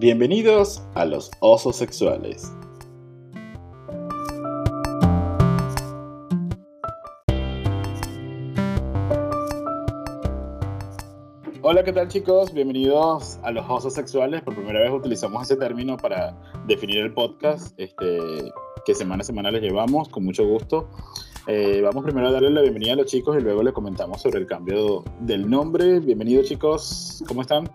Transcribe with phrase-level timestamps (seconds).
[0.00, 2.50] Bienvenidos a los osos sexuales.
[11.60, 12.54] Hola, ¿qué tal chicos?
[12.54, 14.40] Bienvenidos a los osos sexuales.
[14.40, 16.34] Por primera vez utilizamos ese término para
[16.66, 18.18] definir el podcast este,
[18.86, 20.88] que semana a semana les llevamos, con mucho gusto.
[21.46, 24.38] Eh, vamos primero a darle la bienvenida a los chicos y luego le comentamos sobre
[24.38, 26.00] el cambio del nombre.
[26.00, 27.68] Bienvenidos chicos, ¿cómo están?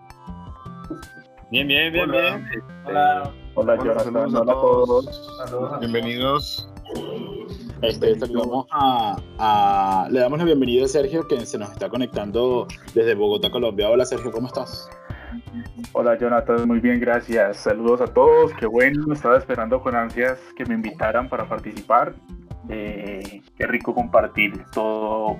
[1.50, 2.20] Bien, bien, bien, Hola.
[2.36, 2.46] bien.
[2.46, 3.32] Este, Hola.
[3.54, 4.16] Hola, Jonathan.
[4.16, 5.36] Hola a todos.
[5.38, 5.80] Saludos.
[5.80, 6.68] Bienvenidos.
[7.82, 12.66] Este, saludamos a, a- le damos la bienvenida a Sergio que se nos está conectando
[12.94, 13.88] desde Bogotá, Colombia.
[13.90, 14.88] Hola Sergio, ¿cómo estás?
[15.92, 16.66] Hola, Jonathan.
[16.66, 17.58] Muy bien, gracias.
[17.58, 18.52] Saludos a todos.
[18.54, 19.12] Qué bueno.
[19.12, 22.14] Estaba esperando con ansias que me invitaran para participar.
[22.68, 25.38] Eh, qué rico compartir todo,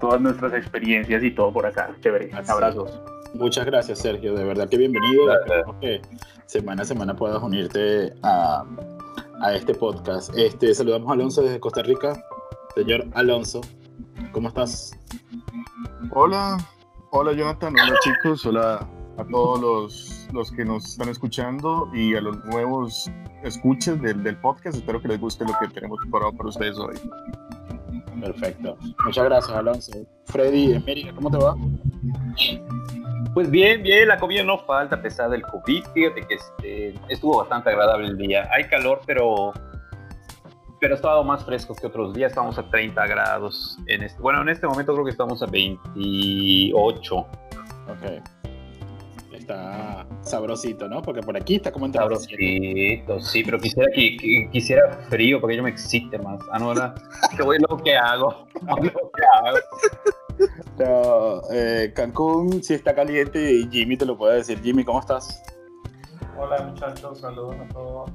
[0.00, 1.94] todas nuestras experiencias y todo por acá.
[2.00, 2.30] Chévere.
[2.34, 3.00] Así Abrazos.
[3.34, 5.32] Muchas gracias Sergio, de verdad que bienvenido.
[5.32, 6.00] Esperemos que
[6.46, 8.64] semana a semana puedas unirte a,
[9.40, 10.32] a este podcast.
[10.36, 12.24] Este, saludamos a Alonso desde Costa Rica.
[12.76, 13.60] Señor Alonso,
[14.32, 14.98] ¿cómo estás?
[16.12, 16.58] Hola,
[17.10, 22.20] hola Jonathan, hola chicos, hola a todos los, los que nos están escuchando y a
[22.20, 23.10] los nuevos
[23.42, 24.76] escuches del, del podcast.
[24.78, 26.96] Espero que les guste lo que tenemos preparado para ustedes hoy.
[28.20, 28.76] Perfecto.
[29.04, 29.92] Muchas gracias Alonso.
[30.26, 31.56] Freddy, América, ¿cómo te va?
[33.34, 35.84] Pues bien, bien, la comida no falta a pesar del COVID.
[35.92, 38.48] Fíjate que este, estuvo bastante agradable el día.
[38.52, 39.52] Hay calor, pero
[40.80, 42.30] pero ha estado más fresco que otros días.
[42.32, 43.78] Estamos a 30 grados.
[43.86, 47.16] En este, bueno, en este momento creo que estamos a 28.
[47.16, 47.28] Ok.
[49.32, 51.02] Está sabrosito, ¿no?
[51.02, 55.56] Porque por aquí está como en Sabrosito, sí, pero quisiera que, que- quisiera frío porque
[55.56, 56.38] yo me excite más.
[56.52, 56.94] Ah, no, ¿verdad?
[57.36, 58.46] ¿Qué voy lo que hago?
[58.66, 58.90] Lo que
[59.44, 59.56] hago.
[60.76, 64.60] Pero, eh, Cancún sí está caliente y Jimmy te lo puede decir.
[64.60, 65.42] Jimmy, ¿cómo estás?
[66.36, 68.10] Hola muchachos, saludos a todos.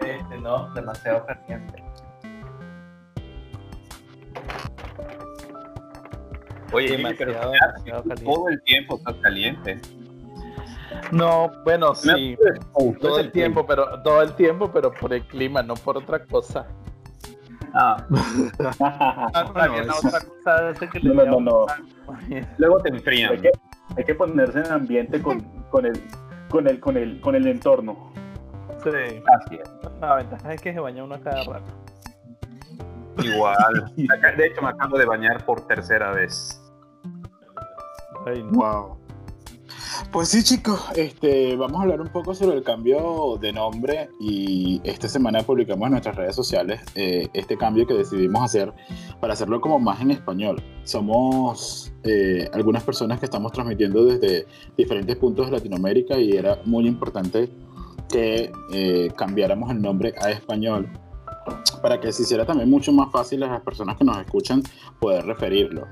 [0.00, 1.82] Este, no, demasiado caliente.
[6.72, 8.24] Oye, Jimmy, pero Demasiado, caliente.
[8.24, 9.80] todo el tiempo estás caliente.
[11.12, 12.36] No, bueno, sí,
[13.00, 16.66] todo el tiempo, pero todo el tiempo, pero por el clima, no por otra cosa.
[17.78, 18.02] Ah,
[21.02, 21.66] No, no, no,
[22.58, 23.40] luego te Hay enfrían.
[23.40, 23.50] que,
[23.96, 26.00] hay que ponerse en ambiente con, con, el,
[26.48, 28.12] con, el, con, el, con el entorno.
[28.82, 28.90] Sí,
[29.40, 29.70] Así es.
[30.00, 31.72] la ventaja es que se baña uno a cada rato.
[33.22, 33.92] Igual.
[34.16, 36.60] Acá, De hecho, me acabo de bañar por tercera vez.
[38.26, 38.50] Ay, no.
[38.52, 38.98] Wow.
[40.16, 44.80] Pues sí, chicos, este, vamos a hablar un poco sobre el cambio de nombre y
[44.82, 48.72] esta semana publicamos en nuestras redes sociales eh, este cambio que decidimos hacer
[49.20, 50.62] para hacerlo como más en español.
[50.84, 56.88] Somos eh, algunas personas que estamos transmitiendo desde diferentes puntos de Latinoamérica y era muy
[56.88, 57.50] importante
[58.08, 60.90] que eh, cambiáramos el nombre a español
[61.82, 64.62] para que se hiciera también mucho más fácil a las personas que nos escuchan
[64.98, 65.86] poder referirlo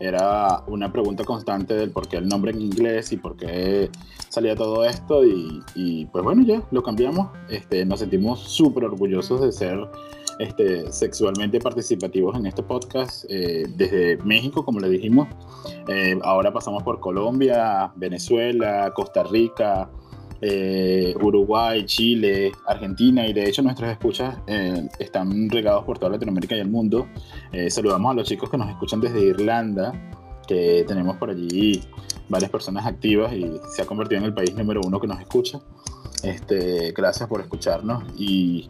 [0.00, 3.90] era una pregunta constante del por qué el nombre en inglés y por qué
[4.28, 7.30] salía todo esto y, pues bueno ya lo cambiamos.
[7.48, 9.88] Este, nos sentimos súper orgullosos de ser
[10.38, 15.28] este, sexualmente participativos en este podcast eh, desde México como le dijimos.
[15.88, 19.90] Eh, ahora pasamos por Colombia Venezuela Costa Rica
[20.40, 26.56] eh, Uruguay, Chile, Argentina y de hecho nuestras escuchas eh, están regados por toda Latinoamérica
[26.56, 27.08] y el mundo.
[27.52, 29.92] Eh, saludamos a los chicos que nos escuchan desde Irlanda,
[30.46, 31.82] que tenemos por allí
[32.28, 35.60] varias personas activas y se ha convertido en el país número uno que nos escucha.
[36.22, 38.68] Este, gracias por escucharnos y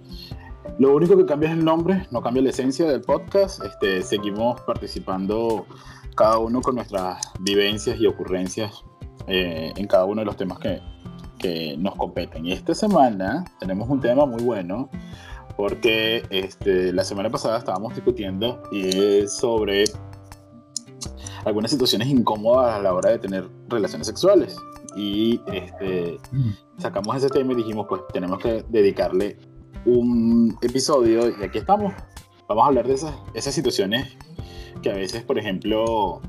[0.78, 3.64] lo único que cambia es el nombre, no cambia la esencia del podcast.
[3.64, 5.66] Este, seguimos participando
[6.14, 8.84] cada uno con nuestras vivencias y ocurrencias
[9.26, 10.80] eh, en cada uno de los temas que,
[11.38, 12.46] que nos competen.
[12.46, 14.90] Y esta semana tenemos un tema muy bueno
[15.56, 19.84] porque este, la semana pasada estábamos discutiendo es sobre
[21.44, 24.56] algunas situaciones incómodas a la hora de tener relaciones sexuales.
[24.96, 26.18] Y este,
[26.78, 29.36] sacamos ese tema y dijimos, pues tenemos que dedicarle
[29.84, 31.92] un episodio y aquí estamos.
[32.48, 34.16] Vamos a hablar de esas, esas situaciones
[34.82, 36.20] que a veces, por ejemplo,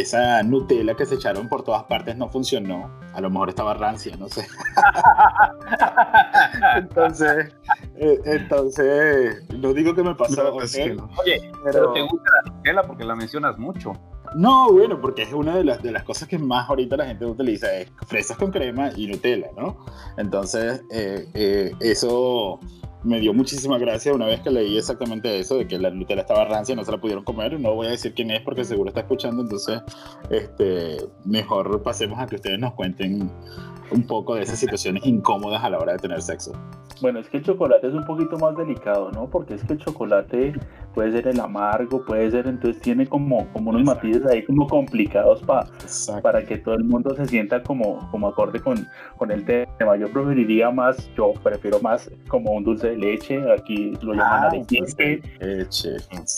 [0.00, 2.90] esa Nutella que se echaron por todas partes no funcionó.
[3.14, 4.46] A lo mejor estaba rancia, no sé.
[6.76, 7.54] entonces,
[7.96, 10.42] eh, entonces, no digo que me pasó.
[10.54, 10.84] No, es ¿ok?
[10.84, 11.08] que no.
[11.22, 13.92] Oye, pero Pero- te gusta la Nutella porque la mencionas mucho.
[14.34, 17.24] No, bueno, porque es una de las, de las cosas que más ahorita la gente
[17.24, 19.84] utiliza, es fresas con crema y Nutella, ¿no?
[20.16, 22.58] Entonces, eh, eh, eso
[23.04, 26.44] me dio muchísima gracia una vez que leí exactamente eso, de que la Nutella estaba
[26.44, 27.60] rancia y no se la pudieron comer.
[27.60, 29.82] No voy a decir quién es porque seguro está escuchando, entonces
[30.30, 33.30] este, mejor pasemos a que ustedes nos cuenten
[33.90, 36.52] un poco de esas situaciones incómodas a la hora de tener sexo.
[37.00, 39.28] Bueno, es que el chocolate es un poquito más delicado, ¿no?
[39.28, 40.52] Porque es que el chocolate
[40.94, 45.42] puede ser el amargo, puede ser, entonces tiene como, como unos matices ahí como complicados
[45.42, 45.66] pa,
[46.22, 48.86] para que todo el mundo se sienta como, como acorde con,
[49.18, 49.96] con el tema.
[49.96, 54.50] Yo preferiría más, yo prefiero más como un dulce de leche, aquí lo llaman Ah,
[54.52, 55.96] leche, Leche.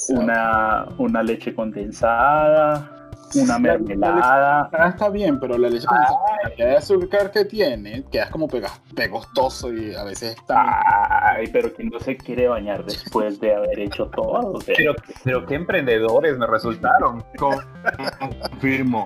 [0.09, 2.96] una, una leche condensada,
[3.35, 4.71] una mermelada.
[4.73, 8.49] Ah, está bien, pero la leche cantidad de azúcar que tiene, quedas como
[8.95, 13.79] pegostoso y a veces también Ay, pero que no se quiere bañar después de haber
[13.81, 14.53] hecho todo.
[14.55, 14.95] o sea, Pero,
[15.25, 17.25] pero qué emprendedores me resultaron.
[17.37, 19.05] Confirmo.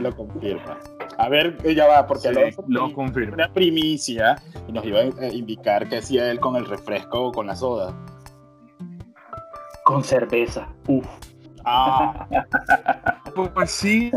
[0.00, 0.78] lo confirma.
[1.18, 3.34] A ver, eh, ya va, porque Sí, Alonso lo tenía confirmo.
[3.34, 4.36] una primicia
[4.68, 7.92] y nos iba a indicar qué hacía él con el refresco o con la soda.
[9.84, 10.68] con cerveza.
[10.86, 11.06] Uf.
[11.64, 12.26] Ah,
[13.54, 14.10] Pues sí,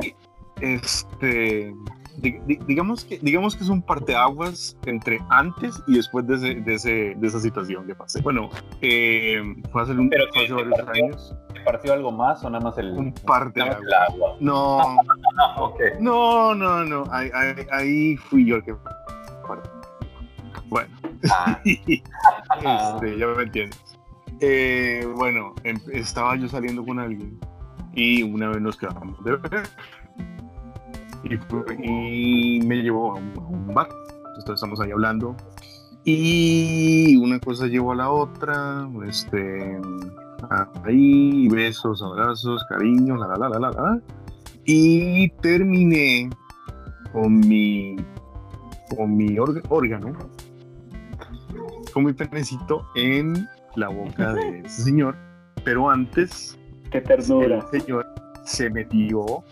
[0.59, 1.73] este,
[2.18, 6.56] di- di- digamos que digamos que es un parteaguas entre antes y después de, ese,
[6.62, 8.21] de, ese- de esa situación que pasé.
[8.21, 8.50] Bueno,
[8.81, 9.41] eh,
[9.71, 11.35] fue hace, un, Pero fue hace varios que- años.
[11.53, 13.79] ¿Te partió algo más o nada más el, Un parteaguas.
[13.81, 14.35] el agua?
[14.39, 14.79] No,
[15.39, 15.79] Ah, ok.
[16.00, 17.03] no, no, no.
[17.12, 18.75] Ahí, ahí, ahí fui yo el que.
[20.67, 20.89] Bueno,
[21.31, 23.79] Ah, este, ya me entiendes.
[24.39, 27.38] Eh, bueno, em- estaba yo saliendo con alguien
[27.93, 29.63] y una vez nos quedamos de ver
[31.23, 33.89] y, me llevó a un, bar.
[34.17, 35.35] Entonces estamos ahí hablando
[36.03, 38.89] y una cosa llevó a la otra.
[39.07, 39.79] Este,
[40.83, 44.01] ahí besos, abrazos, cariños, la la la la la.
[44.65, 46.29] Y terminé
[47.11, 47.97] con mi
[48.95, 50.13] con mi órgano,
[51.93, 55.15] con mi penecito en la boca de ese señor.
[55.63, 56.57] Pero antes
[56.91, 57.65] Qué ternura.
[57.71, 58.05] el señor
[58.43, 59.43] se metió,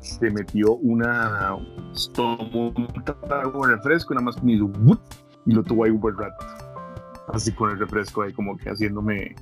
[0.00, 1.56] se metió una,
[2.14, 2.88] tomó un
[3.26, 5.00] trago de refresco, nada más me hizo ¡wup!
[5.46, 6.44] y lo tuvo ahí un buen rato.
[7.32, 9.34] Así con el refresco ahí como que haciéndome,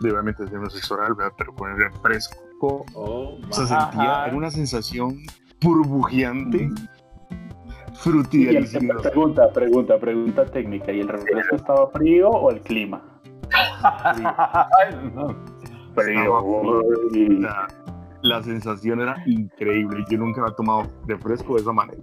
[0.00, 1.32] de obviamente haciendo sexo oral, ¿verdad?
[1.36, 2.84] pero con el refresco.
[2.94, 5.18] oh, Se sentía, era una sensación
[5.60, 6.70] burbujeante,
[7.94, 9.10] frutideliciosa.
[9.10, 10.92] pregunta, pregunta, pregunta técnica.
[10.92, 13.02] ¿Y el refresco estaba frío o el clima?
[13.82, 15.51] Ay, no.
[15.94, 16.34] Frío.
[16.34, 16.80] O
[17.12, 17.38] Uy.
[17.40, 17.66] sea,
[18.22, 20.04] la sensación era increíble.
[20.10, 21.98] Yo nunca había tomado refresco de esa manera.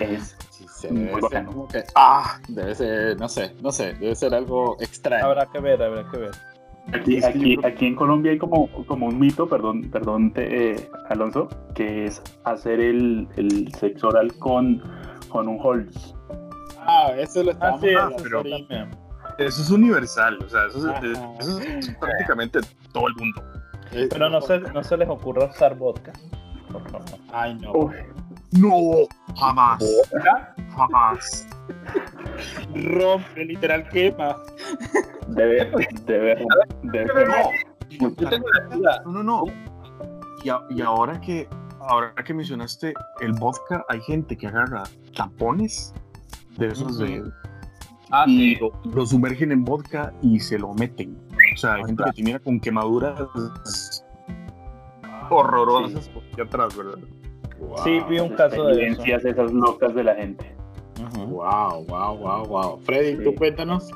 [0.00, 1.50] Es sí, se Muy debe ser bacano.
[1.52, 5.24] como que, ah, debe ser, no sé, no sé, debe ser algo extraño.
[5.26, 6.30] Habrá que ver, habrá que ver.
[6.94, 11.48] Aquí, aquí, aquí en Colombia hay como, como un mito, perdón, perdón te- eh, Alonso,
[11.74, 14.82] que es hacer el, el sexo oral con,
[15.28, 16.14] con un Halls.
[16.80, 18.88] Ah, eso lo estamos Así es, hablando pero- ahorita.
[19.38, 20.84] Eso es universal, o sea, eso es,
[21.18, 21.32] Ajá.
[21.40, 22.60] eso es prácticamente
[22.92, 23.42] todo el mundo.
[23.92, 26.12] Eh, Pero no se, no se les ocurra usar vodka.
[26.70, 27.06] Por favor.
[27.32, 27.72] Ay, no.
[27.72, 27.94] Uf,
[28.52, 29.06] No,
[29.36, 29.84] jamás,
[30.76, 31.46] jamás.
[32.74, 34.36] Rompe, literal quema.
[35.28, 35.70] debe,
[36.04, 36.44] debe,
[36.82, 37.16] debe,
[37.90, 39.02] Yo tengo duda.
[39.04, 39.44] No, no, no.
[40.44, 41.48] Y, a- y ahora que
[41.80, 44.82] ahora que mencionaste el vodka, hay gente que agarra
[45.16, 45.94] tampones
[46.58, 47.22] de esos de
[48.10, 48.60] Ah, y sí.
[48.60, 51.16] lo, lo sumergen en vodka y se lo meten.
[51.54, 53.18] O sea, hay gente que termina con quemaduras
[55.30, 56.98] horrorosas por aquí atrás, ¿verdad?
[57.84, 58.80] Sí, vi un caso de eso.
[59.02, 60.56] experiencias esas locas de la gente.
[61.00, 61.26] Ujú.
[61.26, 62.78] Wow, wow, wow, wow.
[62.84, 63.24] Freddy, Sí.
[63.24, 63.90] tú cuéntanos.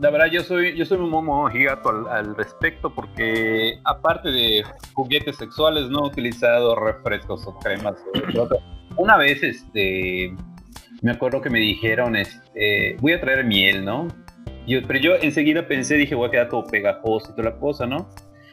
[0.00, 4.62] La verdad, yo soy, yo soy un momo gigato al, al respecto porque, aparte de
[4.94, 7.96] juguetes sexuales, no he utilizado refrescos o cremas.
[8.38, 8.48] o.
[9.02, 10.34] Una vez, este,
[11.02, 14.08] me acuerdo que me dijeron, este, voy a traer miel, ¿no?
[14.66, 17.86] Yo, pero yo enseguida pensé, dije, voy a quedar todo pegajoso y toda la cosa,
[17.86, 18.08] ¿no?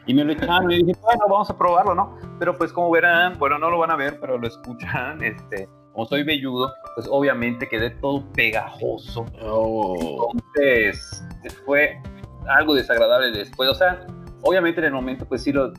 [0.07, 2.17] Y me lo echaron y dije, bueno, vamos a probarlo, ¿no?
[2.39, 6.05] Pero pues como verán, bueno, no lo van a ver, pero lo escuchan, este, como
[6.05, 9.25] soy velludo, pues obviamente quedé todo pegajoso.
[9.41, 11.23] Oh, Entonces,
[11.65, 11.99] fue
[12.47, 13.69] algo desagradable después.
[13.69, 14.05] O sea,
[14.41, 15.73] obviamente en el momento, pues sí lo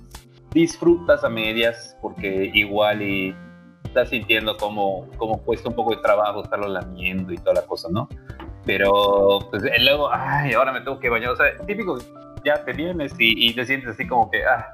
[0.53, 3.37] disfrutas a medias, porque igual y
[3.97, 7.89] estás sintiendo como, como cuesta un poco de trabajo estarlo lamiendo y toda la cosa,
[7.91, 8.09] ¿no?
[8.67, 11.31] Pero, pues luego, ay, ahora me tengo que bañar.
[11.31, 11.97] O sea, típico,
[12.45, 14.71] ya te vienes y, y te sientes así como que, ah,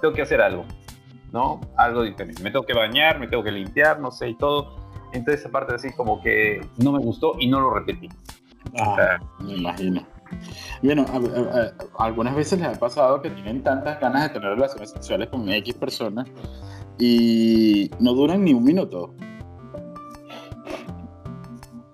[0.00, 0.64] tengo que hacer algo,
[1.32, 1.60] ¿no?
[1.76, 2.42] Algo diferente.
[2.42, 4.76] Me tengo que bañar, me tengo que limpiar, no sé, y todo.
[5.12, 8.08] Entonces, aparte así como que no me gustó y no lo repetí.
[8.78, 10.06] ah, me imagino.
[10.82, 14.50] Bueno, a- a- a- algunas veces les ha pasado que tienen tantas ganas de tener
[14.54, 16.26] relaciones sexuales con X personas
[16.98, 19.14] y no duran ni un minuto.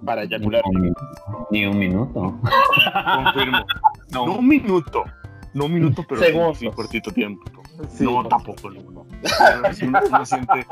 [0.05, 0.63] para eyacular.
[1.51, 2.39] Ni un minuto.
[3.17, 3.59] Confirmo.
[4.13, 5.05] No, un minuto.
[5.53, 6.59] No un minuto, pero Segundos.
[6.59, 7.43] sí, cortito tiempo.
[7.89, 8.71] Sí, no, tampoco.
[8.71, 9.01] No, no.
[9.01, 10.65] Uno, uno siente.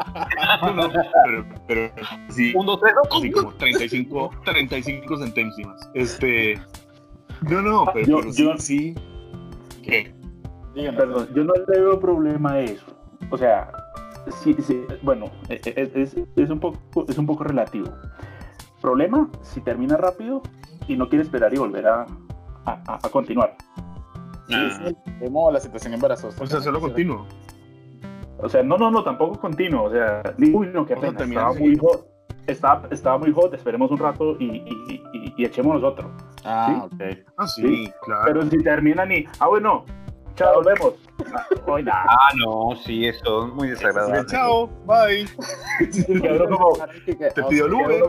[0.63, 0.89] No, no,
[1.27, 1.93] pero, pero
[2.29, 2.53] sí.
[2.55, 5.91] Un, dos, tres, Así como 35, 35 centésimas.
[5.95, 6.61] Este.
[7.51, 8.95] No, no, pero, Yo- pero sí, yo- sí.
[9.83, 10.15] ¿Qué?
[10.75, 10.97] Dígame.
[10.99, 12.85] Perdón, yo no le veo problema a eso.
[13.31, 13.71] O sea,
[14.43, 17.89] sí, sí, bueno, e- e- es, es un poco, es un poco relativo.
[18.81, 20.43] Problema si termina rápido
[20.89, 22.07] y no quiere esperar y volver a,
[22.67, 23.57] a, a- continuar.
[24.49, 24.55] Sí,
[24.87, 24.97] sí,
[25.53, 26.43] la situación embarazosa.
[26.43, 27.27] O sea, solo continuo.
[28.39, 29.85] O sea, no, no, no, tampoco continuo.
[29.85, 31.19] O sea, uy, no, qué pena.
[31.25, 32.07] Estaba muy hot.
[32.47, 36.11] Estaba, estaba muy hot, esperemos un rato y, y, y, y echemos nosotros.
[36.45, 37.01] Ah, ok.
[37.37, 38.25] Ah, sí, Sí, claro.
[38.27, 39.85] Pero si terminan y, ah, bueno,
[40.37, 40.95] chao, volvemos.
[41.33, 42.05] Ah, Hoy nada.
[42.09, 44.27] Ah, no, sí, eso es muy desagradable.
[44.27, 45.27] Chao, bye.
[46.49, 48.03] Como, Te pido el Uber.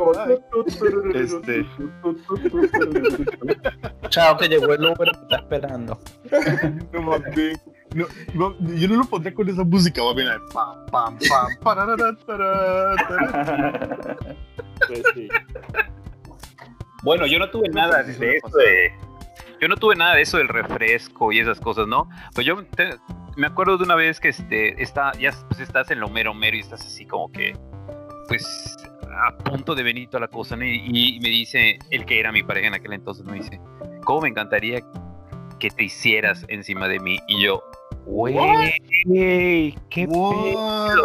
[1.15, 1.65] Este.
[4.09, 5.97] Chao, que llegó el Uber, está esperando.
[6.91, 7.59] No mames.
[7.93, 10.33] No, no, yo no lo pondré con esa música, va a venir.
[10.53, 14.17] Pam, pam, pam, pararara, tarara, tarara.
[14.87, 15.29] Pues sí.
[17.05, 18.91] Bueno, yo no tuve nada de eso de...
[19.61, 22.09] Yo no tuve nada de eso del refresco y esas cosas, ¿no?
[22.33, 22.97] Pues yo te-
[23.37, 26.57] me acuerdo de una vez que este, está, ya pues estás en lo mero mero
[26.57, 27.55] y estás así como que,
[28.27, 28.75] pues,
[29.09, 30.65] a punto de venir toda la cosa, ¿no?
[30.65, 30.81] Y,
[31.15, 33.61] y me dice, el que era mi pareja en aquel entonces, me dice,
[34.03, 34.81] ¿cómo me encantaría
[35.59, 37.17] que te hicieras encima de mí?
[37.27, 37.63] Y yo,
[38.05, 38.35] güey,
[39.89, 40.17] qué pedo.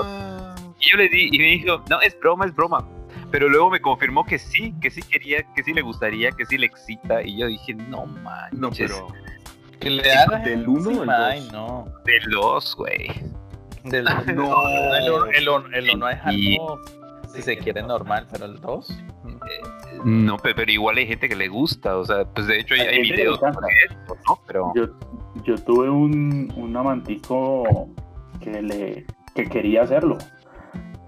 [0.03, 0.75] Wow.
[0.81, 2.89] Y yo le di, y me dijo, no, es broma, es broma.
[3.31, 6.59] Pero luego me confirmó que sí, que sí quería, que sí le gustaría, que sí
[6.59, 7.23] le excita.
[7.23, 8.59] Y yo dije, no manches.
[8.59, 9.07] No, pero.
[9.79, 11.27] Que le hagas ¿Del uno o del encima, dos?
[11.31, 11.85] Ay, no.
[12.05, 13.11] Del dos, güey.
[13.85, 14.69] Del, No.
[14.97, 16.81] El, uno- el, uno- el uno es Y- algo,
[17.33, 18.93] si se quiere, normal, pero el dos.
[20.05, 21.97] No, pe- pero, igual hay gente que le gusta.
[21.97, 24.41] O sea, pues de hecho hay, Hay videos esto, ¿no?
[24.47, 24.73] Pero.
[24.75, 24.85] Yo,
[25.45, 27.89] yo tuve un, un amantico
[28.41, 30.19] que le que quería hacerlo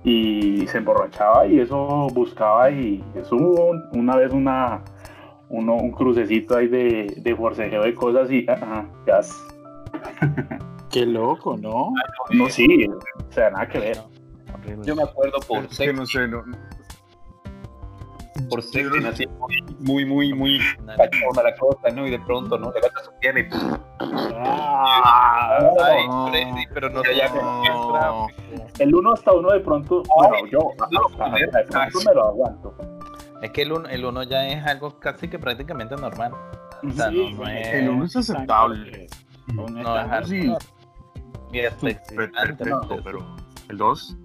[0.05, 4.83] y se emborrachaba y eso buscaba y eso hubo un- una vez una
[5.49, 9.31] uno, un crucecito ahí de, de forcejeo de cosas y ajá, gas.
[10.91, 11.93] Qué loco, ¿no?
[12.31, 13.99] No, sí, o sea, nada que ver.
[14.85, 16.43] Yo me acuerdo por Es que no sé, no.
[18.49, 19.27] Por sexting, así
[19.81, 20.97] muy, muy, muy Dale.
[21.11, 22.07] cachonda la cosa, ¿no?
[22.07, 22.71] Y de pronto, ¿no?
[22.73, 23.45] Levanta su pierna y.
[23.45, 23.63] pff,
[24.45, 26.29] Ah, Ay, No.
[26.29, 28.27] Freddy, pero no te no.
[28.79, 31.51] El uno hasta uno de pronto, bueno, yo no, hasta- joder.
[31.51, 32.75] de pronto me lo aguanto.
[33.43, 36.33] Es que el uno, el uno ya es algo casi que prácticamente normal.
[36.87, 39.07] O sea, sí, no, es, El uno es aceptable.
[39.55, 40.11] No es estándar.
[40.15, 40.55] algo sí.
[41.53, 43.03] y hasta Súper excitante, perfecto, ¿no?
[43.05, 43.37] pero.
[43.69, 44.17] El 2.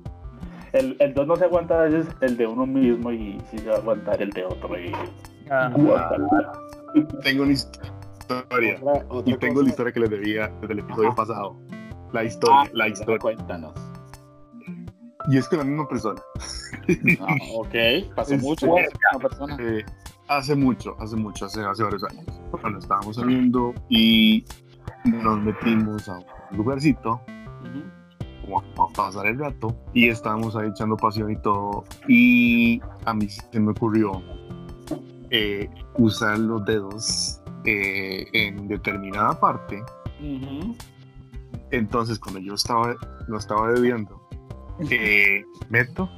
[0.77, 3.69] El, el dos no se aguanta a veces el de uno mismo y sí se
[3.69, 4.79] va a aguantar el de otro.
[4.79, 4.91] Y...
[5.49, 5.71] Ah.
[7.23, 8.79] Tengo una historia.
[8.81, 11.55] Otra- otra Y tengo cosa- la historia que les debía desde el episodio pasado.
[12.13, 13.19] La historia, Ah, la historia.
[13.19, 13.73] Cuéntanos.
[15.29, 16.21] Y es que la misma persona.
[17.21, 18.67] Ah, ok, pasó Es mucho.
[18.67, 18.93] fuerte.
[19.13, 19.57] Una persona.
[19.59, 19.83] Eh,
[20.29, 22.25] hace mucho, hace mucho, hace, hace varios años.
[22.61, 24.45] Cuando estábamos saliendo y
[25.05, 26.19] nos metimos a
[26.51, 27.21] un lugarcito
[28.47, 33.27] como a pasar el rato y estábamos ahí echando pasión y todo y a mí
[33.29, 34.21] se me ocurrió
[35.29, 39.83] eh, usar los dedos eh, en determinada parte
[41.71, 42.95] entonces cuando yo estaba
[43.27, 44.21] lo estaba bebiendo
[44.89, 46.09] eh, meto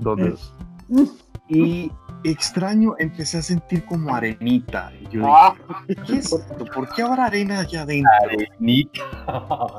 [0.00, 0.54] dos dedos
[1.48, 1.90] y
[2.24, 5.54] extraño empecé a sentir como arenita y yo Ah.
[5.86, 6.64] dije, ¿qué es esto?
[6.74, 8.10] ¿por qué habrá arena allá adentro?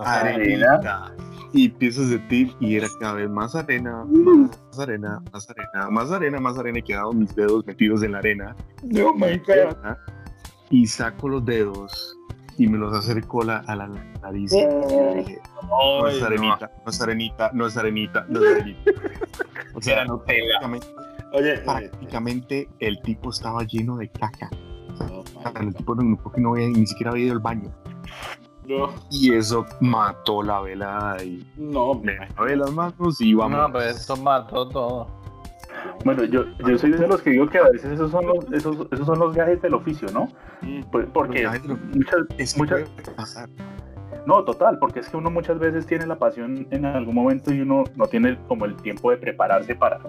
[0.06, 1.12] arenita.
[1.57, 6.12] Y empiezo a sentir y era cada vez más arena, más arena, más arena, más
[6.12, 6.79] arena, más arena.
[6.79, 8.55] Y quedaban mis dedos metidos en la arena.
[8.83, 9.77] No, my God.
[10.69, 12.17] Y saco los dedos
[12.57, 14.51] y me los acerco la- a la nariz.
[14.51, 18.91] Y yo dije, no es arenita, no es arenita, no es arenita, no es arenita.
[19.75, 20.59] O sea, Era Nutella.
[20.59, 20.88] prácticamente,
[21.33, 24.50] Oye, oye, prácticamente el tipo estaba lleno de caca.
[25.00, 27.71] no, O sea, el tipo no, no había, ni siquiera había ido al baño.
[28.67, 33.57] No, Y eso mató la velada y no, me lavé las manos y vamos.
[33.57, 35.07] No, pues eso mató todo.
[36.03, 38.88] Bueno, yo, yo soy de los que digo que a veces esos son los, esos,
[38.91, 40.27] esos son los gajes del oficio, ¿no?
[40.91, 41.48] Pues porque
[41.93, 43.50] muchas, Es que muchas, puede pasar.
[44.25, 47.62] no, total, porque es que uno muchas veces tiene la pasión en algún momento y
[47.62, 50.00] uno no tiene como el tiempo de prepararse para,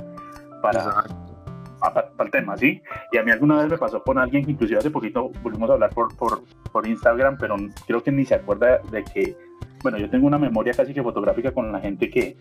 [0.62, 1.35] para, Exacto.
[1.80, 2.82] Pa- pa- para el tema, ¿sí?
[3.12, 5.74] Y a mí alguna vez me pasó con alguien que inclusive hace poquito volvimos a
[5.74, 6.42] hablar por, por,
[6.72, 7.56] por Instagram, pero
[7.86, 9.36] creo que ni se acuerda de que,
[9.82, 12.36] bueno, yo tengo una memoria casi que fotográfica con la gente que,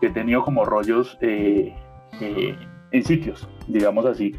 [0.00, 1.74] que he tenido como rollos eh,
[2.20, 2.56] eh,
[2.92, 4.34] en sitios, digamos así.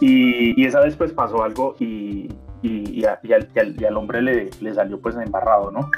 [0.00, 2.28] Y, y esa vez pues pasó algo y,
[2.62, 5.90] y, y, a- al, al- al hombre le, le salió pues embarrado, ¿no?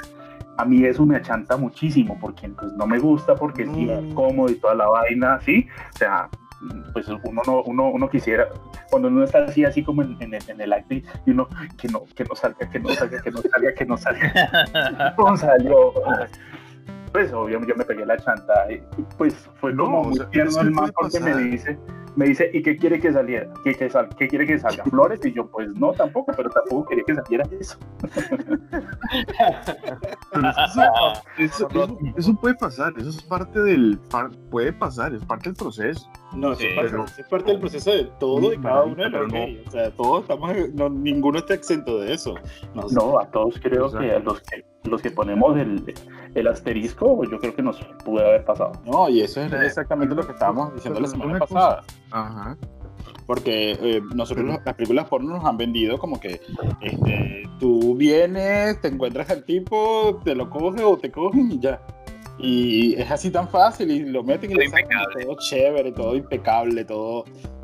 [0.57, 4.13] A mí eso me achanta muchísimo porque pues no me gusta porque sí, No.
[4.13, 5.65] cómodo y toda la vaina, ¿sí?
[5.93, 6.29] O sea,
[6.93, 8.47] pues uno no, uno, uno quisiera,
[8.89, 11.47] cuando uno está así, así como en, en el, en el acto y y uno,
[11.77, 15.13] que no, que no salga, que no salga, que no salga, que no salga.
[15.17, 15.93] No salió.
[17.13, 18.81] Pues obvio, yo me pegué la chanta y
[19.17, 21.79] pues fue No, como o muy sea, tierno es que el man porque me dice,
[22.15, 23.47] me dice, ¿y qué quiere que saliera?
[23.63, 24.83] ¿Qué, qué, sal- qué quiere que salga?
[24.85, 25.19] ¿Flores?
[25.25, 27.77] Y yo, pues no, tampoco, pero tampoco quería que saliera eso.
[30.31, 30.81] Pero eso,
[31.37, 33.99] eso- eso- eso puede pasar, eso es parte del,
[34.49, 36.09] puede pasar, es parte del proceso.
[36.35, 38.95] No, Sí, es, parte, pero- eso es parte del proceso de todo y cada uno
[39.03, 39.33] de los no.
[39.33, 39.67] gays.
[39.67, 42.35] O sea, todos estamos, no, ninguno está exento de eso.
[42.73, 43.99] No, No, a todos creo Exacto.
[44.07, 45.93] que a los que los que ponemos el,
[46.35, 48.71] el asterisco, yo creo que nos puede haber pasado.
[48.85, 51.83] no, y eso es exactamente lo que estábamos diciendo la semana pasada.
[52.11, 52.57] Ajá.
[53.25, 56.41] Porque eh, nosotros los- las películas porno nos han vendido como que
[56.81, 61.81] este, tú vienes, te encuentras al tipo, te lo coges o te cogen y ya.
[62.39, 65.25] Y es así tan fácil y lo meten y Todo lo sacan, y impecable.
[65.25, 67.23] todo chévere, todo impecable, todo.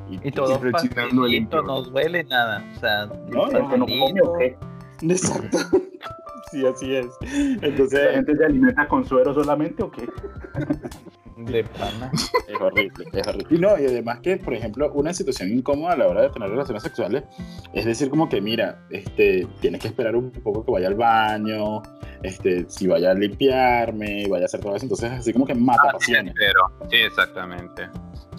[0.09, 2.63] Y todo chinando el facilito, no duele nada.
[2.75, 4.57] O sea, No, ¿La gente no come o qué?
[5.01, 5.57] Exacto.
[6.51, 7.07] sí, así es.
[7.61, 10.07] ¿La Entonces, gente se alimenta con suero solamente o qué?
[11.37, 12.11] de pana.
[12.47, 13.55] Es horrible, es horrible.
[13.55, 16.49] Y no, y además que, por ejemplo, una situación incómoda a la hora de tener
[16.49, 17.23] relaciones sexuales
[17.73, 21.81] es decir como que, mira, este, tienes que esperar un poco que vaya al baño,
[22.23, 25.81] este, si vaya a limpiarme, vaya a hacer todo eso, entonces así como que mata
[25.85, 26.33] Ah, sí, pasiones.
[26.37, 27.87] pero, sí, exactamente.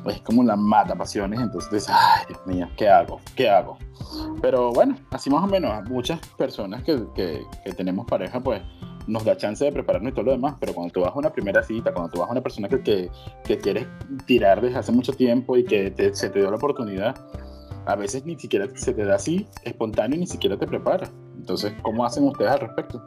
[0.07, 3.21] Es como la mata pasiones, entonces ay, Dios mío, ¿qué hago?
[3.37, 3.77] ¿Qué hago?
[4.41, 7.43] Pero bueno, así más o menos, muchas personas que, que,
[7.77, 8.63] tenemos pareja, pues
[9.07, 11.31] nos da chance de prepararnos y todo lo demás, pero cuando tú vas a una
[11.31, 13.11] primera cita, cuando tú vas a una persona que, que,
[13.45, 13.87] que quieres
[14.27, 17.15] tirar desde hace mucho tiempo y que te- se te dio la oportunidad,
[17.87, 21.09] a veces ni siquiera se te da así espontáneo ni siquiera te prepara.
[21.37, 23.05] Entonces, ¿cómo hacen ustedes al respecto?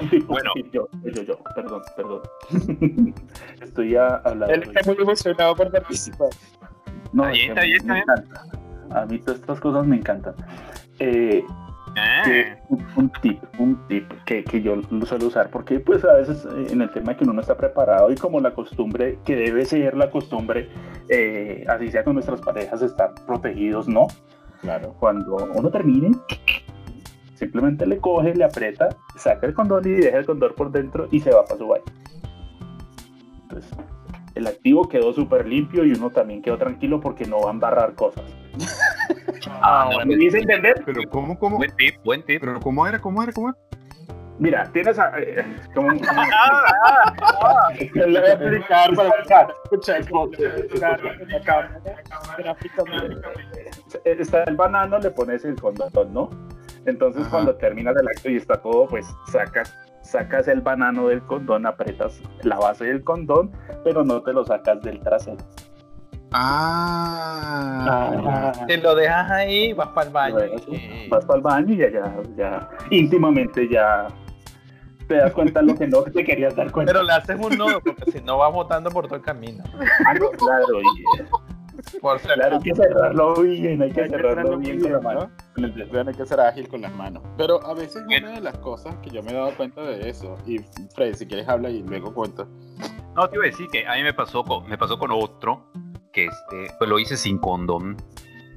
[0.26, 0.50] Bueno.
[0.72, 2.22] yo, yo, yo, perdón, perdón.
[3.60, 4.54] Estoy ya hablando.
[4.86, 6.28] muy emocionado por participar.
[7.12, 8.02] No, Está que está me está bien.
[8.04, 8.44] encanta.
[8.90, 10.34] A mí todas estas cosas me encantan.
[10.98, 11.44] Eh,
[11.96, 16.04] Ah, que un, un tip, un tip que, que yo lo suelo usar, porque pues
[16.04, 19.18] a veces eh, en el tema que uno no está preparado y como la costumbre,
[19.24, 20.68] que debe ser la costumbre,
[21.08, 24.06] eh, así sea con nuestras parejas, estar protegidos, ¿no?
[24.60, 24.94] Claro.
[25.00, 26.10] Cuando uno termine,
[27.38, 31.20] simplemente le coge, le aprieta, saca el condón y deja el condón por dentro y
[31.20, 31.84] se va para su baño.
[33.42, 33.72] Entonces,
[34.34, 37.94] el activo quedó súper limpio y uno también quedó tranquilo porque no va a embarrar
[37.94, 38.24] cosas.
[39.62, 40.82] ah, no, ¿Me dice entender?
[40.84, 41.58] Pero ¿cómo, cómo?
[41.58, 42.40] Buen tip, buen tip.
[42.40, 43.00] Pero ¿cómo era?
[43.00, 43.32] ¿Cómo era?
[43.32, 43.58] ¿Cómo era?
[44.40, 45.98] Mira, tienes a, eh, como un-
[47.94, 49.10] Le voy a explicar para
[52.38, 53.16] gráficamente.
[54.04, 56.30] está el banano, le pones el condón, ¿no?
[56.88, 57.30] Entonces Ajá.
[57.30, 62.20] cuando terminas el acto y está todo, pues sacas, sacas el banano del condón, aprietas
[62.42, 63.52] la base del condón,
[63.84, 65.38] pero no te lo sacas del trasero.
[66.32, 68.52] Ah.
[68.66, 70.36] Te lo dejas ahí, vas para el baño.
[71.08, 74.08] Vas para el baño y ya, ya, ya, íntimamente ya
[75.08, 76.92] te das cuenta de lo que no te querías dar cuenta.
[76.92, 79.64] Pero le haces un nudo, porque si no vas botando por todo el camino.
[80.06, 81.04] Ah, no, claro, y,
[82.00, 84.82] Por si claro, hay que cerrarlo bien, hay que Hay que cerrarlo cerrarlo bien bien,
[84.82, 85.20] con la mano.
[85.20, 85.54] ¿no?
[85.54, 87.22] Con el hay que ser ágil con las manos.
[87.36, 90.36] Pero a veces una de las cosas que yo me he dado cuenta de eso,
[90.46, 90.58] y
[90.94, 92.46] Fred, si quieres habla y luego cuento.
[93.14, 95.72] No, te iba a decir que a mí me pasó con, me pasó con otro
[96.12, 97.96] que este, pues lo hice sin condón.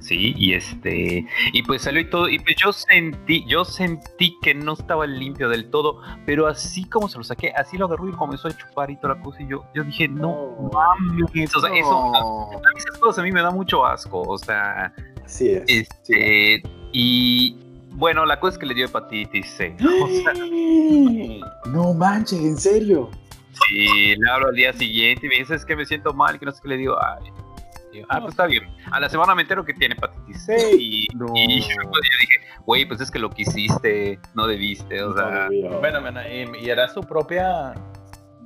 [0.02, 4.52] Sí, y este, y pues salió y todo, y pues yo sentí, yo sentí que
[4.52, 8.12] no estaba limpio del todo, pero así como se lo saqué, así lo agarró y
[8.12, 11.72] comenzó a chupar y toda la cosa, y yo, yo dije, no mames, o sea,
[11.72, 12.50] eso, No.
[12.52, 14.92] a mí esas cosas a mí me da mucho asco, o sea,
[15.24, 15.62] Así es.
[15.68, 16.62] este,
[16.92, 17.56] y
[17.92, 20.32] bueno, la cosa es que le dio hepatitis C, o sea,
[21.70, 23.08] No manches, en serio.
[23.68, 26.46] Sí, le hablo al día siguiente y me dice, es que me siento mal, que
[26.46, 26.96] no sé qué le digo.
[27.00, 27.30] Ay,
[27.92, 28.64] digo, ah, pues está bien.
[28.90, 31.26] A la semana me entero que tiene hepatitis C y, No.
[31.34, 31.66] y yo
[32.20, 35.48] dije, güey, pues es que lo que hiciste, no debiste, o sea,
[35.80, 37.74] Bueno, bueno, y, y era su propia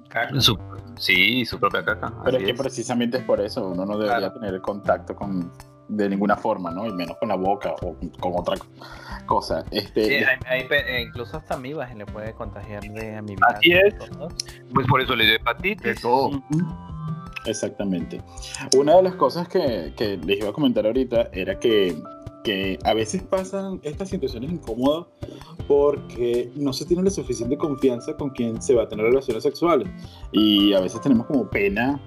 [0.09, 0.41] caca.
[0.41, 0.59] su-
[0.99, 2.13] sí, su propia caca.
[2.25, 2.59] Pero es que es.
[2.61, 4.41] precisamente es por eso, uno no debería Claro.
[4.41, 5.53] tener contacto con
[5.89, 6.85] de ninguna forma, ¿no?
[6.85, 8.57] Y menos con la boca o con otra
[9.27, 9.63] cosa.
[9.71, 13.55] Este, Sí, hay- hay eh, incluso hasta amibas le puede contagiar de amibas.
[13.55, 13.95] Así es.
[14.75, 16.01] Pues por eso le dio De hepatitis.
[16.03, 16.43] todo.
[17.47, 18.21] Exactamente.
[18.77, 21.97] Una de las cosas que, que les iba a comentar ahorita era que,
[22.45, 25.07] que a veces pasan estas situaciones incómodas
[25.67, 29.89] porque no se tiene la suficiente confianza con quien se va a tener relaciones sexuales.
[30.33, 32.01] Y a veces tenemos como pena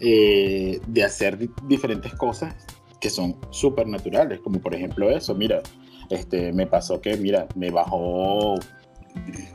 [0.00, 2.54] eh, de hacer di- diferentes cosas
[3.00, 5.60] que son súper naturales, como por ejemplo eso, mira,
[6.08, 8.54] este, me pasó que, mira, me bajó,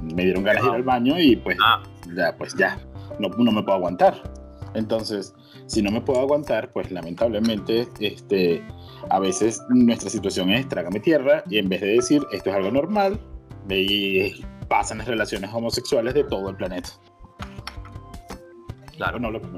[0.01, 1.81] me dieron ganas de ir al baño y pues Ah.
[2.15, 2.77] ya, pues ya,
[3.19, 4.21] no, no me puedo aguantar.
[4.73, 5.33] Entonces,
[5.65, 8.63] si no me puedo aguantar, pues lamentablemente, este,
[9.09, 12.71] a veces nuestra situación es trágame tierra y en vez de decir esto es algo
[12.71, 13.19] normal,
[13.69, 16.89] y pasan las relaciones homosexuales de todo el planeta.
[18.95, 19.17] Claro.
[19.17, 19.49] ¿O no, López?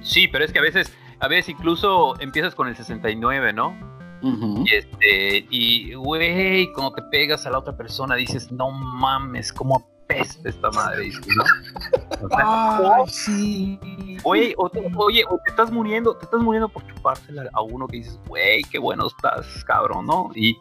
[0.00, 3.94] Sí, pero es que a veces, a veces incluso empiezas con el 69, ¿no?
[4.22, 9.86] Y este, y güey, cuando te pegas a la otra persona dices, no mames, cómo
[10.04, 11.44] apesta esta madre, ¿no?
[12.24, 13.78] O sea, Ay, sí.
[14.22, 17.86] Oye, o te, oye, o te estás muriendo, te estás muriendo por chupársela a uno
[17.86, 20.30] que dices, güey, qué bueno estás, cabrón, ¿no?
[20.34, 20.56] Y,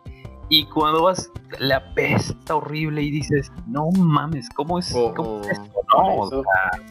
[0.49, 5.51] y cuando vas, le apesta horrible y dices, no mames, ¿cómo es, O- cómo es
[5.51, 5.71] esto?
[5.97, 6.43] No, o eso.
[6.43, 6.81] sea,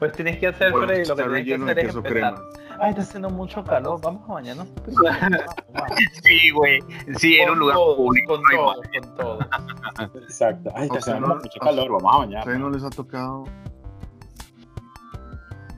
[0.00, 1.86] Pues tienes que hacer, Bueno, Freddy, lo que está tienes que relleno de hacer es
[1.94, 2.34] queso empezar.
[2.34, 2.76] crema.
[2.82, 4.68] Ay, está haciendo mucho calor, vamos a bañarnos.
[6.24, 6.78] sí, güey,
[7.18, 10.22] sí, era un lugar Con todo, público, Con no todo, con.
[10.22, 10.70] Exacto.
[10.74, 12.40] Ay, está haciendo no- mucho calor, vamos a ¿A bañar.
[12.40, 13.44] ustedes no les ha tocado?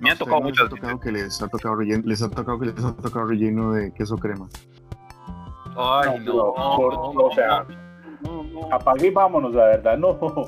[0.00, 2.22] Me ha ¿a tocado no muchas les ha tocado que les ha tocado relleno, les
[2.22, 4.48] ha tocado que les ha tocado relleno de queso crema.
[5.76, 7.64] Ay, No, no, por- o sea,
[8.70, 10.08] apague y vámonos, la verdad, no.
[10.11, 10.46] Oh,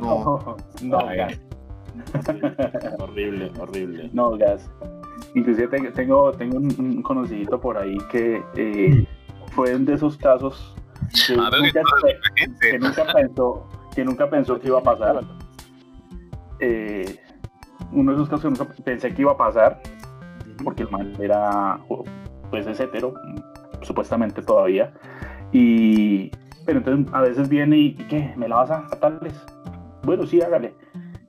[0.00, 0.56] no.
[0.82, 1.18] no, Ay.
[2.98, 4.10] Horrible, horrible.
[4.12, 4.70] no, gas.
[5.34, 9.06] Inclusive te- tengo, tengo un, un conocidito por ahí que eh,
[9.52, 10.74] fue de esos casos
[11.26, 15.20] que A ver, que nunca, que pensó que nunca pensó que iba a pasar.
[16.60, 17.18] Eh,
[17.92, 19.80] uno de esos casos que nunca pensé que iba a pasar
[20.62, 21.78] porque el man era
[22.50, 23.14] pues es hetero
[23.82, 24.92] supuestamente todavía
[25.52, 26.30] y
[26.64, 29.34] pero entonces a veces viene y, ¿y qué me la vas a a tales
[30.04, 30.74] bueno sí hágale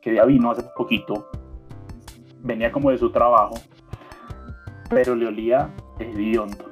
[0.05, 1.27] que ya vino hace poquito
[2.43, 3.55] venía como de su trabajo
[4.87, 5.67] pero le olía
[5.99, 6.63] hediondo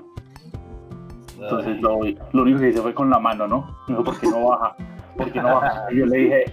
[1.39, 1.99] entonces lo,
[2.31, 4.75] lo único que hice fue con la mano no me dijo ¿por qué no baja?
[5.17, 5.91] ¿por qué no baja?
[5.91, 6.45] y yo le dije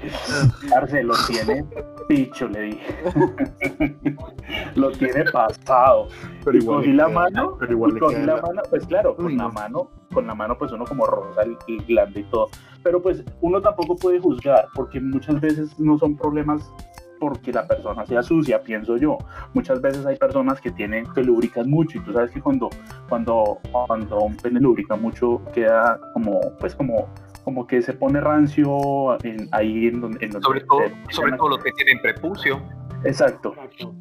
[0.74, 1.64] Arce lo tiene
[2.08, 2.94] picho le dije
[4.74, 6.08] lo tiene pasado
[6.44, 8.86] Pero y cogí la mano, pero igual y le cogí queda la la- mano, pues
[8.86, 9.52] claro, con Uy, la no.
[9.52, 12.48] mano, con la mano pues uno como rosa el, el glande y todo.
[12.82, 16.72] Pero pues uno tampoco puede juzgar, porque muchas veces no son problemas
[17.18, 19.18] porque la persona sea sucia, pienso yo.
[19.52, 22.70] Muchas veces hay personas que tienen, que lubrican mucho, y tú sabes que cuando,
[23.10, 27.08] cuando, cuando un pene lubrica mucho, queda como, pues como,
[27.44, 31.32] como que se pone rancio en- ahí en donde, en donde Sobre todo, se- sobre
[31.36, 32.62] todo los que tienen prepucio.
[33.04, 33.54] Exacto.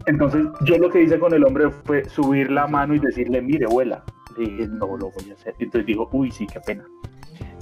[0.06, 3.66] Entonces, yo lo que hice con el hombre fue subir la mano y decirle, mire,
[3.66, 4.02] vuela.
[4.38, 5.54] Le dije, no lo voy a hacer.
[5.60, 6.86] Entonces dijo, uy, sí, qué pena.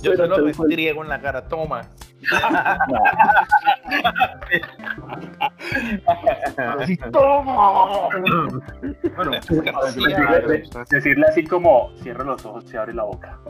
[0.01, 1.81] Yo Pero se lo en la cara, toma.
[6.79, 8.10] Así, ¡toma!
[9.15, 13.39] Bueno, Decirle, decirle así como, cierra los ojos, se abre la boca.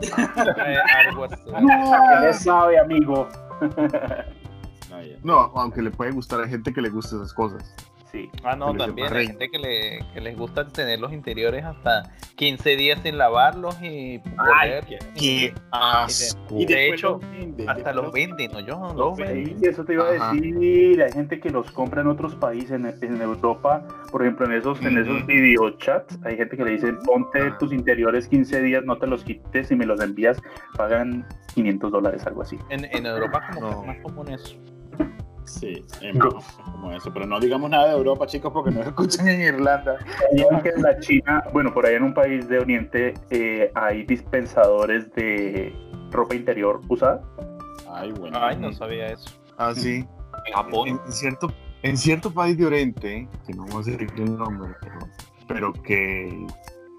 [0.68, 1.36] Eh, algo así.
[1.44, 3.28] ¿Qué le sabe, amigo?
[5.22, 7.74] No, no, aunque le puede gustar a gente que le guste esas cosas.
[8.10, 8.30] Sí.
[8.42, 12.04] Ah, no, también hay gente que, le, que les gusta tener los interiores hasta
[12.36, 14.18] 15 días sin lavarlos y
[15.18, 15.52] qué-
[16.50, 18.60] y, de hecho, los venden, hasta los venden, ¿no?
[18.60, 19.58] Yo los los Sí, venden.
[19.70, 21.02] eso te iba a decir.
[21.02, 24.80] Hay gente que los compra en otros países, en, en Europa, por ejemplo, en esos,
[24.82, 26.18] en esos videochats.
[26.24, 27.58] Hay gente que le dice: ponte Ajá.
[27.58, 30.40] tus interiores 15 días, no te los quites y me los envías,
[30.76, 32.58] pagan 500 dólares, algo así.
[32.70, 33.80] En, en Europa como que No.
[33.82, 34.56] es más común eso.
[35.48, 35.84] Sí,
[36.14, 37.12] más como eso.
[37.12, 39.98] Pero no digamos nada de Europa, chicos, porque nos escuchan en Irlanda.
[40.30, 44.04] Sabían que en la China, bueno, por ahí en un país de Oriente eh, hay
[44.04, 45.74] dispensadores de
[46.10, 47.22] ropa interior usada.
[47.90, 48.38] Ay, bueno.
[48.40, 49.30] Ay, no sabía eso.
[49.56, 50.04] Ah, sí.
[50.46, 50.88] En Japón.
[50.88, 54.74] En, en cierto, en cierto país de Oriente, que no vamos a decir el nombre,
[54.80, 54.98] pero,
[55.48, 56.46] pero que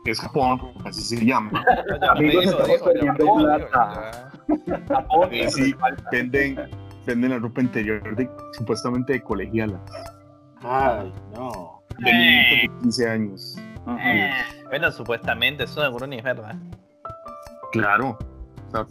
[0.05, 1.63] es Japón, así se llama,
[2.09, 4.31] Amigos, estamos perdiendo plata.
[4.88, 5.29] Japón.
[5.31, 5.75] eh, sí,
[6.12, 6.55] venden,
[7.05, 9.79] venden la ropa interior de, supuestamente de colegiala,
[10.62, 11.81] Ay, no.
[11.99, 13.57] de de 15 años.
[13.85, 14.45] Ajá.
[14.69, 16.55] Bueno, supuestamente, eso seguro ni es verdad.
[17.71, 18.17] Claro.
[18.67, 18.85] O sea,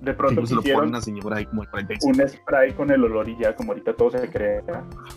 [0.00, 2.22] De pronto pone hicieron una señora ahí como de 45.
[2.22, 4.62] un spray con el olor y ya, como ahorita todo se cree.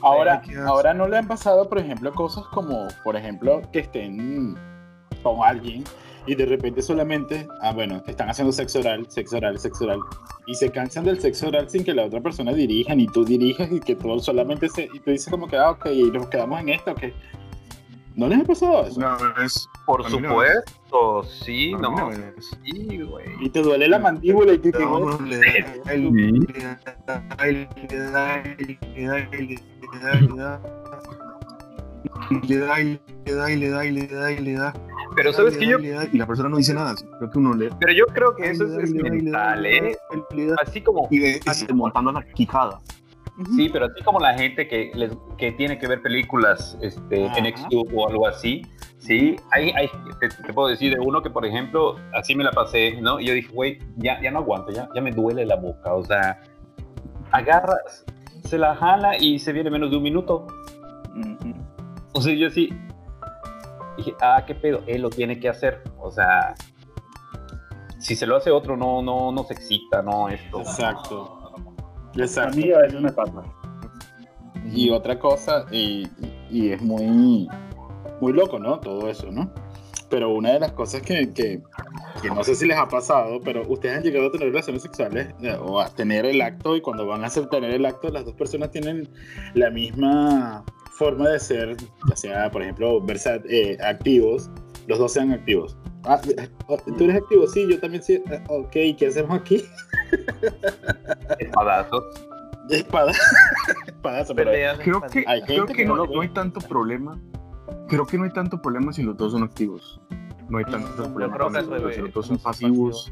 [0.02, 4.56] Ahora, Ay, ahora no le han pasado, por ejemplo, cosas como, por ejemplo, que estén
[5.24, 5.84] con alguien
[6.28, 10.00] y de repente solamente, ah, bueno, están haciendo sexo oral, sexo oral, sexo oral,
[10.48, 13.72] y se cansan del sexo oral sin que la otra persona dirija, ni tú dirijas,
[13.72, 16.60] y que todo solamente se, y tú dices como que, ah, ok, y nos quedamos
[16.62, 17.04] en esto, ok.
[18.16, 18.98] ¿No les ha pasado eso?
[18.98, 20.10] Una vez, Por no.
[20.10, 22.10] supuesto, sí, no.
[22.64, 23.26] Sí, güey.
[23.42, 25.52] Y te duele la mandíbula y tú te No, le da, le
[25.84, 26.02] da, le
[28.00, 28.56] da, le
[29.06, 29.20] da, le
[30.00, 30.62] da, le da.
[32.30, 34.74] Y le da, y le da, y le da, y le da, y le da.
[35.16, 36.96] Pero sabes le que yo, y la persona no dice nada.
[37.18, 37.70] Creo que uno le.
[37.80, 39.98] pero yo creo que eso es, mental, ¿eh?
[40.66, 42.80] Así como, Y ve así montando la quijada.
[43.56, 47.48] sí, pero así como la gente que, les, que tiene que ver películas este, en
[47.48, 47.58] Ajá.
[47.58, 48.62] Xtube o algo así,
[48.98, 49.90] sí, hay, hay
[50.20, 53.20] te, te puedo decir de uno que, por ejemplo, así me la pasé, ¿no?
[53.20, 56.04] Y yo dije, güey, ya, ya no aguanto, ya, ya me duele la boca, o
[56.04, 56.42] sea,
[57.32, 58.06] agarras,
[58.46, 60.48] se la jala y se viene menos de un minuto.
[62.14, 62.50] O sea, yo
[63.98, 65.82] dije, ah, qué pedo, él lo tiene que hacer.
[66.00, 66.56] O sea,
[68.00, 70.62] si se lo hace otro, no, no, no se excita, no esto.
[70.62, 71.42] Exacto.
[72.16, 72.58] A Exacto.
[72.58, 73.44] mí a veces me pasa.
[74.72, 76.08] Y otra cosa, y,
[76.50, 77.48] y es muy,
[78.22, 78.80] muy loco, ¿no?
[78.80, 79.52] Todo eso, ¿no?
[80.10, 81.62] Pero una de las cosas que, que,
[82.22, 85.30] que no sé si les ha pasado, pero ustedes han llegado a tener relaciones sexuales
[85.42, 88.24] eh, o a tener el acto y cuando van a hacer tener el acto, las
[88.26, 89.10] dos personas tienen
[89.56, 90.64] la misma
[90.98, 91.76] forma de ser,
[92.10, 94.50] ya sea, por ejemplo, versa- eh, activos,
[94.88, 95.78] los dos sean activos.
[96.04, 96.22] Ah,
[96.98, 97.48] ¿Tú eres activo?
[97.48, 98.22] Sí, yo también sí.
[98.30, 99.64] Eh, Ok, ¿qué hacemos aquí?
[101.40, 102.04] Espadazos.
[102.70, 103.12] Espada.
[103.88, 104.52] Espadazo, pero
[104.84, 107.20] Creo que, Hay creo gente que que no no, no hay tanto problema.
[107.88, 110.00] Creo que no hay tanto problema si los dos son activos.
[110.50, 113.12] No hay tanto Yo problema creo que si los dos son pasivos,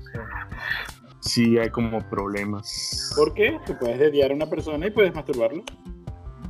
[1.20, 3.14] Sí hay como problemas.
[3.16, 3.58] ¿Por qué?
[3.66, 5.64] Tú puedes dediar a una persona y puedes masturbarlo.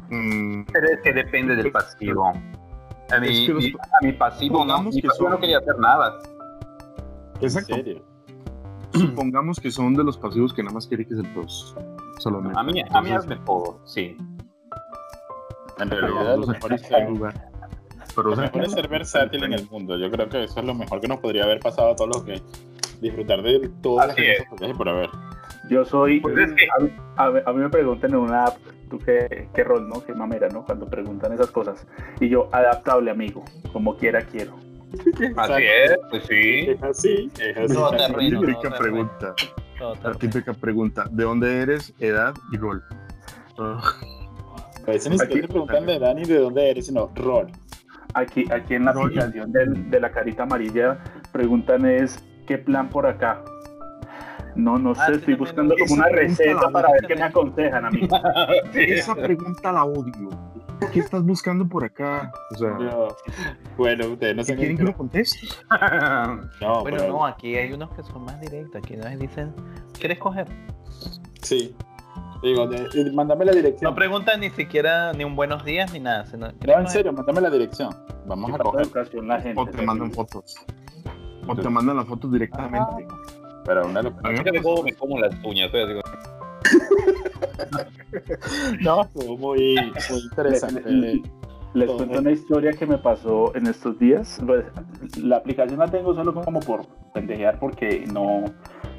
[0.10, 2.26] Mm, Pero es que depende del pasivo.
[2.28, 5.40] A mi, Es que los- a mi pasivo no, Pongamos mi que pasivo son- no
[5.40, 6.20] quería hacer nada.
[7.42, 7.76] exacto.
[7.76, 8.04] ¿En serio?
[8.94, 11.76] Supongamos que son de los pasivos que nada más quiere que se los
[12.20, 12.60] solamente.
[12.60, 14.16] A mí, a mí hazme todo, sí.
[15.80, 17.34] En pero realidad, lo los mejor es ser, lugar.
[18.16, 19.98] Pero lo o sea, mejor es ser versátil en el mundo.
[19.98, 22.24] Yo creo que eso es lo mejor que nos podría haber pasado a todos los
[22.24, 22.42] que
[23.02, 25.10] disfrutar de todas las Así cosas por haber.
[25.70, 26.20] Yo soy.
[26.20, 28.58] Pues es que- a, mí, a mí- a mí me preguntan en una app,
[28.90, 30.04] tú qué, qué rol, ¿no?
[30.06, 30.64] Qué mamera, ¿no?
[30.66, 31.86] Cuando preguntan esas cosas.
[32.20, 33.44] Y yo, adaptable, amigo.
[33.72, 34.56] Como quiera, quiero.
[35.38, 36.60] Así es, pues sí.
[36.70, 37.74] Es así, es así.
[37.74, 39.36] No, la terreno, típica no, pregunta.
[40.04, 41.06] La típica pregunta.
[41.12, 41.94] ¿De dónde eres?
[42.00, 42.84] Edad y rol.
[43.58, 43.82] Ah,
[44.88, 47.48] A veces ni siquiera te preguntan de edad ni de dónde eres, sino rol.
[48.14, 51.00] Aquí, aquí en la aplicación del- de la carita amarilla
[51.32, 53.44] preguntan es, ¿qué plan por acá?
[54.56, 57.86] No, no Ah, sé, estoy buscando lo- como una receta para ver qué me aconsejan,
[57.86, 58.08] amigo.
[58.74, 60.30] Esa pregunta la odio.
[60.92, 62.32] ¿Qué estás buscando por acá?
[62.52, 63.16] O sea, Yo-
[63.78, 65.48] Bueno, ustedes no sé quieren que uno conteste.
[66.62, 68.82] No, Bueno, pero- no, aquí hay unos que son más directos.
[68.84, 69.54] Aquí nos dicen,
[69.98, 70.48] ¿quieres coger?
[71.42, 71.76] Sí.
[72.42, 73.90] Digo, de- de- mándame la dirección.
[73.92, 76.26] No preguntan ni siquiera ni un buenos días ni nada.
[76.26, 76.90] sino, No, ¿quieres en coger?
[76.92, 77.90] serio, mándame la dirección.
[78.28, 78.88] Vamos a coger.
[79.24, 79.62] la gente.
[79.62, 80.56] O te mandan fotos.
[81.48, 83.08] O te mandan las fotos directamente.
[83.66, 84.30] Pero una locura.
[84.30, 85.66] A mí me cómo me como las uñas.
[85.74, 86.14] estoy así como-
[88.82, 89.76] No, estuvo muy,
[90.10, 90.82] muy interesante.
[90.92, 91.22] Les, les-
[91.74, 94.40] les Todo cuento una historia que me pasó en estos días.
[94.46, 94.64] Pues,
[95.18, 98.44] la aplicación la tengo solo como por pendejear porque no,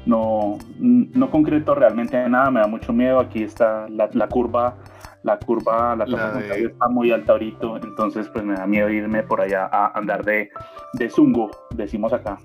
[0.05, 3.19] no, no concreto realmente nada, me da mucho miedo.
[3.19, 4.75] Aquí está la, la curva,
[5.23, 9.23] la curva, la tasa de- está muy alta ahorita, entonces pues me da miedo irme
[9.23, 10.49] por allá a andar de,
[10.93, 12.37] de zungo, decimos acá.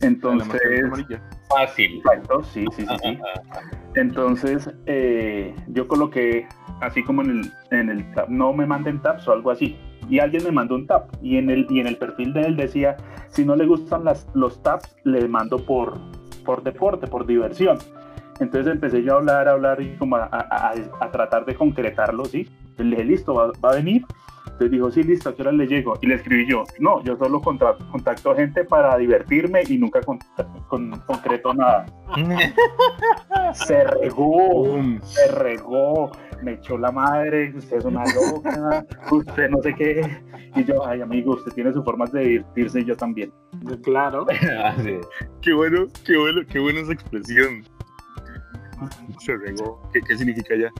[0.00, 0.60] Entonces.
[1.48, 1.96] Fácil.
[1.98, 3.18] Exacto, sí, sí, sí, sí.
[3.94, 6.46] Entonces, eh, yo coloqué
[6.80, 9.76] así como en el, en el tab, no me manden tabs o algo así.
[10.10, 11.06] Y alguien me mandó un tab.
[11.22, 12.96] Y en el, y en el perfil de él decía,
[13.28, 15.98] si no le gustan las, los tabs, le mando por,
[16.44, 17.78] por deporte, por diversión.
[18.40, 21.54] Entonces empecé yo a hablar, a hablar y como a, a- a- a tratar de
[21.54, 22.48] concretarlo, ¿sí?
[22.78, 24.04] Le dije, listo, ¿va, va a venir?
[24.44, 25.94] Entonces dijo, sí, listo, ¿a qué hora le llego?
[26.00, 30.18] Y le escribí yo, no, yo solo contra- contacto gente para divertirme y nunca con-
[30.68, 31.86] con- concreto nada.
[33.54, 36.10] Se regó, se regó,
[36.42, 40.22] me echó la madre, usted es una loca, usted no sé qué.
[40.56, 43.32] Y yo, ay amigo, usted tiene sus formas de divertirse y yo también.
[43.82, 44.26] Claro.
[45.40, 47.64] Qué bueno, qué bueno, qué buena esa expresión.
[49.20, 49.80] Se regó.
[49.92, 50.70] ¿Qué, qué significa ya?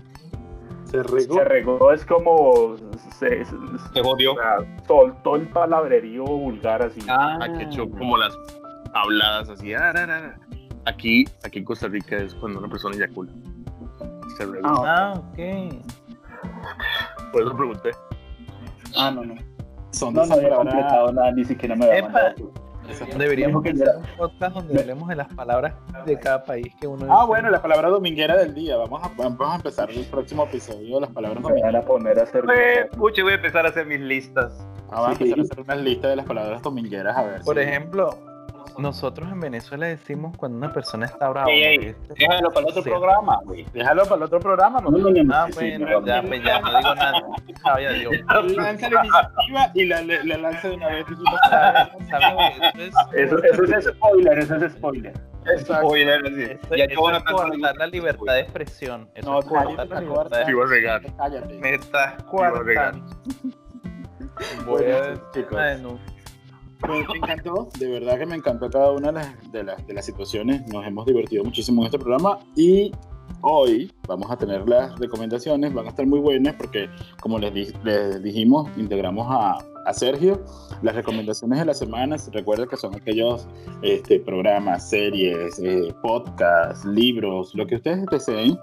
[0.94, 1.34] Se regó.
[1.34, 2.76] Se regó es como,
[3.18, 3.56] se, se-
[3.94, 4.32] Se jodió.
[4.32, 7.00] o sea, soltó el palabrerío vulgar así.
[7.08, 8.36] Ah, Ah, que echó como las
[8.94, 9.74] habladas así.
[9.74, 10.34] ah.
[10.86, 13.32] Aquí, aquí en Costa Rica es cuando una persona eyacula.
[14.36, 14.66] Se regó.
[14.86, 15.82] Ah, Ah, ok.
[17.32, 17.90] Por eso pregunté.
[18.96, 19.34] Ah, no, no.
[19.90, 20.74] Son No, no esas había palabras.
[20.74, 22.52] completado nada, ni siquiera me había mandado.
[23.18, 25.74] Deberíamos que hacer un podcast donde hablemos de las palabras
[26.06, 27.26] de cada país que uno Ah, dice.
[27.26, 28.76] bueno, la palabra dominguera del día.
[28.76, 31.00] Vamos a, vamos a empezar el próximo episodio.
[31.00, 31.84] Las palabras Me van domingueras.
[31.84, 32.44] a poner a hacer.
[32.56, 34.52] Eh, pucha, voy a empezar a hacer mis listas.
[34.90, 35.24] Ah, vamos a Sí.
[35.24, 37.16] empezar a hacer una lista de las palabras domingueras.
[37.16, 37.40] A ver.
[37.42, 38.10] Por si- ejemplo,
[38.78, 41.50] nosotros en Venezuela decimos cuando una persona está brava.
[41.50, 42.14] Ey, ey, ¿viste?
[42.18, 42.90] Déjalo para el otro Sí.
[42.90, 43.64] programa, güey.
[43.72, 44.80] Déjalo para el otro programa.
[44.80, 46.28] No, no, no, Ah, sí, sí, bueno, no, ya, no.
[46.28, 47.12] pues ya, no digo nada.
[48.56, 51.06] Lanza la iniciativa y la, la, la lanza de una vez.
[51.08, 51.22] Eso
[53.38, 55.12] es, Eso, eso es spoiler, eso es spoiler.
[55.58, 56.42] Spoiler, así.
[56.42, 59.08] eso- Ya eso es no coartar la libertad de expresión.
[59.14, 61.12] Eso No, es cállate, la libertad de a.
[61.18, 61.54] Cállate.
[61.58, 63.04] Me estás coartando.
[64.66, 65.14] Voy a
[65.52, 66.13] una denuncia.
[66.80, 69.94] Pues me encantó, de verdad que me encantó cada una de las, de, las, de
[69.94, 70.66] las situaciones.
[70.72, 72.92] Nos hemos divertido muchísimo en este programa y
[73.40, 76.88] hoy vamos a tener las recomendaciones, van a estar muy buenas porque
[77.20, 80.44] como les, di- les dijimos, integramos a, a Sergio.
[80.82, 83.46] Las recomendaciones de la semana, recuerden que son aquellos
[83.82, 88.58] este, programas, series, eh, podcasts, libros, lo que ustedes deseen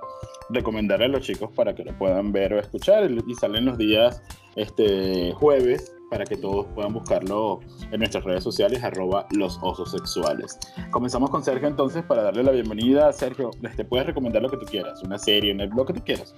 [0.49, 4.21] recomendarle a los chicos para que lo puedan ver o escuchar y salen los días
[4.55, 10.59] este, jueves para que todos puedan buscarlo en nuestras redes sociales, arroba los osos sexuales.
[10.91, 13.13] Comenzamos con Sergio entonces para darle la bienvenida.
[13.13, 16.35] Sergio, te puedes recomendar lo que tú quieras, una serie, una- lo que tú quieras.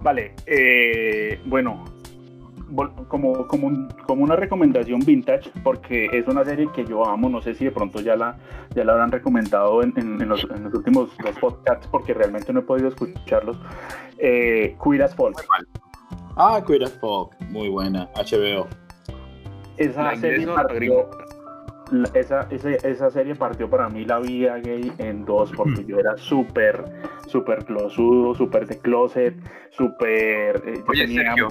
[0.00, 1.84] Vale, eh, bueno,
[3.08, 7.42] como, como, un- como una recomendación vintage, porque es una serie que yo amo, no
[7.42, 8.38] sé si de pronto ya la,
[8.74, 12.54] ya la habrán recomendado en, en- en los, en los últimos dos podcasts, porque realmente
[12.54, 13.58] no he podido escucharlos,
[14.16, 15.44] eh, Queer as Folk.
[16.36, 18.66] Ah, Queer as Folk, muy buena, HBO.
[19.76, 21.10] Esa La serie partió,
[21.90, 25.98] la- esa, esa, esa serie partió para mí la vida gay en dos, porque yo
[25.98, 26.84] era súper,
[27.26, 29.34] súper closudo, súper de closet,
[29.70, 30.62] súper...
[30.66, 31.48] eh, Oye, tenía- Sergio.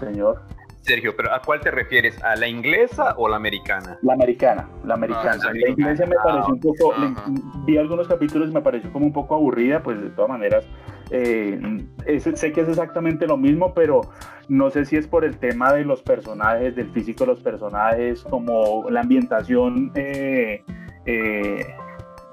[0.00, 0.42] Señor.
[0.82, 2.22] Sergio, pero ¿a cuál te refieres?
[2.22, 3.98] ¿A la inglesa o la americana?
[4.02, 5.32] La americana, la americana.
[5.34, 7.24] esa la inglesa me Ah, pareció un poco, ajá.
[7.28, 10.64] le- vi algunos capítulos y me pareció como un poco aburrida, pues de todas maneras,
[11.10, 11.60] eh,
[12.06, 14.00] es- sé que es exactamente lo mismo, pero
[14.48, 18.22] no sé si es por el tema de los personajes, del físico de los personajes,
[18.24, 20.62] como la ambientación eh,
[21.06, 21.66] eh,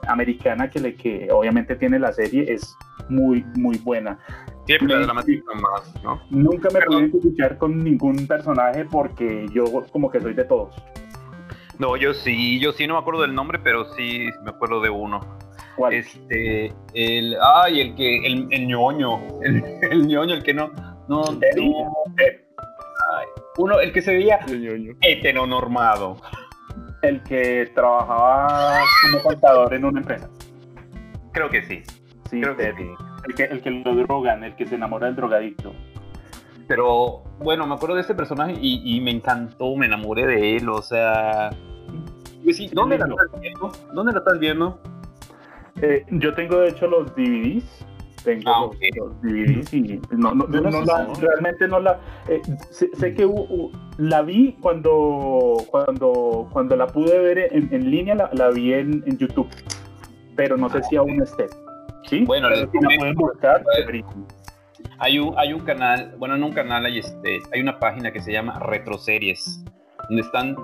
[0.07, 2.75] americana que, le, que obviamente tiene la serie, es
[3.09, 4.17] muy, muy buena.
[4.65, 5.25] Siempre la más,
[6.03, 6.21] ¿no?
[6.29, 10.73] Nunca me pude identificar con ningún personaje porque yo como que soy de todos.
[11.79, 14.89] No, yo sí, yo sí no me acuerdo del nombre, pero sí me acuerdo de
[14.89, 15.19] uno.
[15.75, 15.93] ¿Cuál?
[15.93, 20.71] Este, el, ay, el que, el, el ñoño, el, el ñoño, el que no,
[21.07, 21.69] no, Eddie.
[21.69, 21.93] no,
[23.17, 23.25] ay,
[23.57, 24.39] uno, el que se veía
[25.01, 26.17] heteronormado.
[27.01, 30.29] el que trabajaba como contador en una empresa.
[31.31, 31.81] Creo que sí,
[32.29, 32.87] Sí, creo que sí.
[33.27, 35.73] el, que, el que lo drogan, el que se enamora del drogadicto.
[36.67, 40.69] Pero bueno, me acuerdo de este personaje y, y me encantó, me enamoré de él,
[40.69, 41.49] o sea...
[42.53, 43.21] sí, ¿Dónde la lindo.
[43.23, 43.71] estás viendo?
[43.93, 44.79] ¿Dónde la estás viendo?
[45.81, 47.85] Eh, yo tengo de hecho los DVDs.
[48.23, 48.81] Tengo Ah, los, ok.
[48.95, 49.81] los DVDs y
[50.11, 51.99] no, no- la- realmente no la.
[52.29, 57.91] eh, sé, sé que hubo- la vi cuando, cuando, cuando la pude ver en, en
[57.91, 59.49] línea, la, la vi en, en YouTube.
[60.37, 61.47] Pero no sé si aún esté.
[62.09, 62.23] ¿Sí?
[62.25, 63.63] Bueno, Pero les si la pueden buscar.
[64.99, 68.21] Hay un, hay un canal, bueno, en un canal hay, este, hay una página que
[68.21, 69.63] se llama Retroseries,
[70.07, 70.55] donde están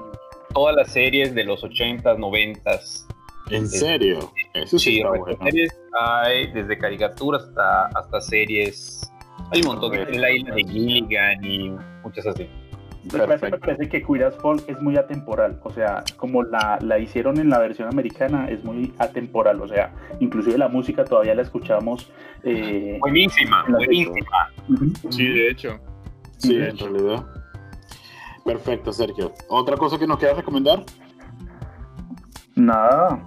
[0.54, 3.06] todas las series de los 80s, 90s.
[3.49, 4.31] ¿En serio?
[4.53, 5.25] Eso sí, Sí, está bueno.
[5.25, 9.12] retroseries hay desde caricaturas hasta, hasta series.
[9.51, 11.69] Hay un montón de la isla de Gilligan y
[12.03, 12.47] muchas así.
[13.13, 13.25] Me
[13.57, 17.49] parece que Queer as Folk es muy atemporal, o sea, como la, la hicieron en
[17.49, 22.12] la versión americana, es muy atemporal, o sea, inclusive la música todavía la escuchamos.
[22.43, 24.51] eh, Buenísima, buenísima.
[25.09, 25.79] Sí, de hecho.
[26.38, 27.25] Sí, de en realidad.
[28.45, 29.33] Perfecto, Sergio.
[29.47, 30.83] ¿Otra cosa que nos quieras recomendar?
[32.55, 33.25] Nada,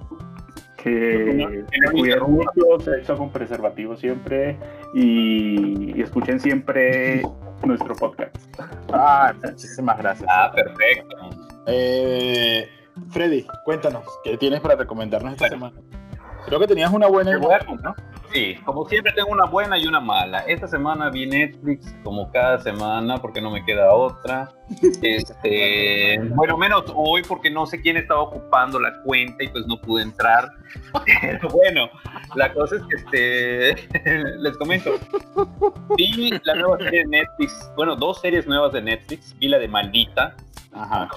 [0.82, 4.56] que se cuiden mucho, sexo con preservativo siempre
[4.94, 7.22] y, y escuchen siempre
[7.64, 8.36] nuestro podcast.
[8.92, 10.28] Ah, muchísimas gracias.
[10.32, 11.16] Ah, perfecto.
[11.66, 12.68] Eh,
[13.10, 15.70] Freddy, cuéntanos, ¿qué tienes para recomendarnos esta Bueno.
[15.70, 15.88] semana?
[16.46, 17.30] Creo que tenías una buena.
[17.32, 17.94] Qué bueno, ¿no?
[18.32, 20.40] Sí, como siempre tengo una buena y una mala.
[20.40, 24.50] Esta semana vi Netflix, como cada semana, porque no me queda otra.
[25.02, 29.78] Este, bueno, menos hoy, porque no sé quién estaba ocupando la cuenta y pues no
[29.78, 30.50] pude entrar.
[31.20, 31.90] Pero bueno,
[32.34, 34.92] la cosa es que este, les comento.
[35.96, 39.36] Vi la nueva serie de Netflix, bueno, dos series nuevas de Netflix.
[39.38, 40.34] Vi la de Maldita,
[40.72, 41.08] Ajá.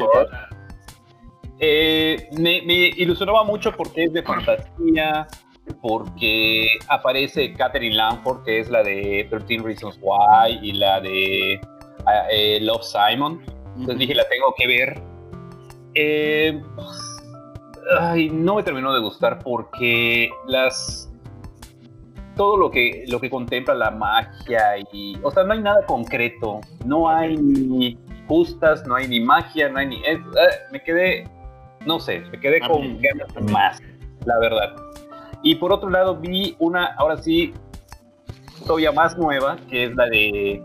[1.60, 5.28] Eh, me, me ilusionaba mucho porque es de fantasía,
[5.82, 11.59] porque aparece Catherine Lanford, que es la de 13 Reasons Why y la de
[12.05, 13.41] ah, eh, Love Simon.
[13.76, 15.01] Entonces dije, la tengo que ver.
[15.95, 16.61] Eh,
[17.99, 21.11] ay, no me terminó de gustar porque las
[22.36, 26.59] todo lo que lo que contempla la magia y o sea no hay nada concreto
[26.84, 27.97] no hay ni
[28.28, 31.30] justas no hay ni magia no hay ni es- eh, me quedé
[31.86, 33.82] no sé, me quedé con ganas más,
[34.26, 34.76] la verdad.
[35.45, 37.53] Y por otro lado vi una, ahora sí,
[38.65, 40.61] todavía más nueva, que es la de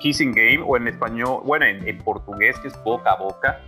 [0.00, 3.60] Kissing Game, o en español, bueno, en, en portugués, que es Boca a Boca,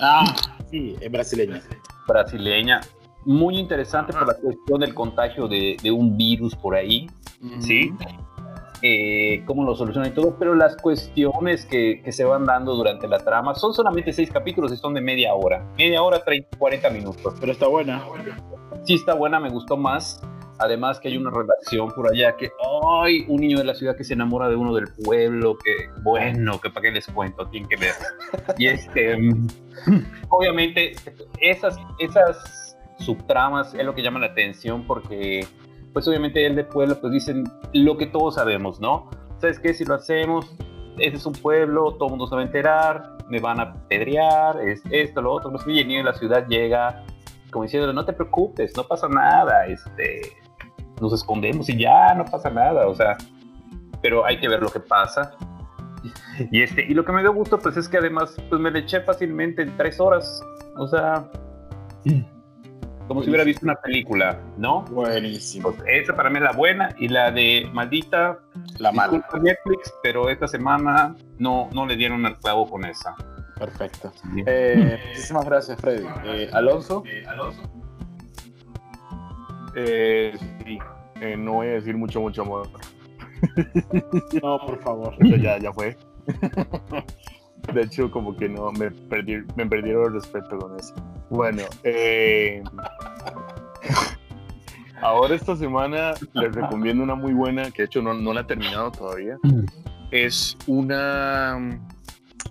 [0.00, 0.24] Ah,
[0.70, 1.60] sí, es brasileña.
[2.06, 2.80] brasileña.
[3.24, 7.10] Muy interesante por la cuestión del contagio de, de un virus por ahí,
[7.58, 7.92] ¿sí?
[8.82, 13.08] Eh, cómo lo solucionan y todo, pero las cuestiones que, que se van dando durante
[13.08, 15.66] la trama son solamente seis capítulos y son de media hora.
[15.76, 17.34] Media hora, 30, 40 minutos.
[17.40, 18.04] Pero está buena.
[18.84, 20.20] sí está buena, me gustó más.
[20.60, 22.50] Además que hay una relación por allá que,
[22.92, 26.60] ay, un niño de la ciudad que se enamora de uno del pueblo, que, bueno,
[26.60, 27.94] que para qué les cuento, tienen que ver.
[28.58, 29.46] Y este, mm,
[30.28, 30.94] obviamente,
[31.40, 35.46] esas, esas subtramas es lo que llama la atención porque,
[35.92, 39.10] pues obviamente el de pueblo, pues dicen lo que todos sabemos, ¿no?
[39.38, 39.74] ¿Sabes qué?
[39.74, 40.56] Si lo hacemos,
[40.98, 44.60] ese es un pueblo, todo el mundo se va a enterar, me van a pedrear,
[44.60, 47.04] es esto, lo otro, no sé, y el niño de la ciudad llega
[47.50, 50.36] como diciendo, no te preocupes, no pasa nada, este,
[51.00, 53.16] nos escondemos y ya, no pasa nada, o sea,
[54.02, 55.34] pero hay que ver lo que pasa.
[56.52, 58.78] Y, este, y lo que me dio gusto, pues es que además, pues me le
[58.78, 60.40] eché fácilmente en tres horas,
[60.76, 61.28] o sea,
[63.08, 64.82] como si hubiera visto una película, ¿no?
[64.82, 65.72] Buenísimo.
[65.72, 68.38] Pues esa para mí es la buena y la de Maldita,
[68.78, 69.26] La mala.
[69.40, 73.16] Netflix, pero esta semana no, no le dieron al clavo con esa.
[73.58, 74.12] Perfecto.
[74.46, 76.06] Eh, muchísimas gracias, Freddy.
[76.24, 77.02] Eh, Alonso.
[79.74, 80.78] Eh, sí,
[81.20, 82.68] eh, no voy a decir mucho, mucho amor.
[84.42, 85.14] No, por favor.
[85.20, 85.96] Eso ya, ya fue.
[87.72, 90.94] De hecho, como que no, me, perdí, me perdieron el respeto con eso.
[91.30, 92.62] Bueno, eh,
[95.08, 98.44] ahora esta semana les recomiendo una muy buena, que de hecho no, no la he
[98.44, 99.36] terminado todavía.
[100.10, 101.58] Es una,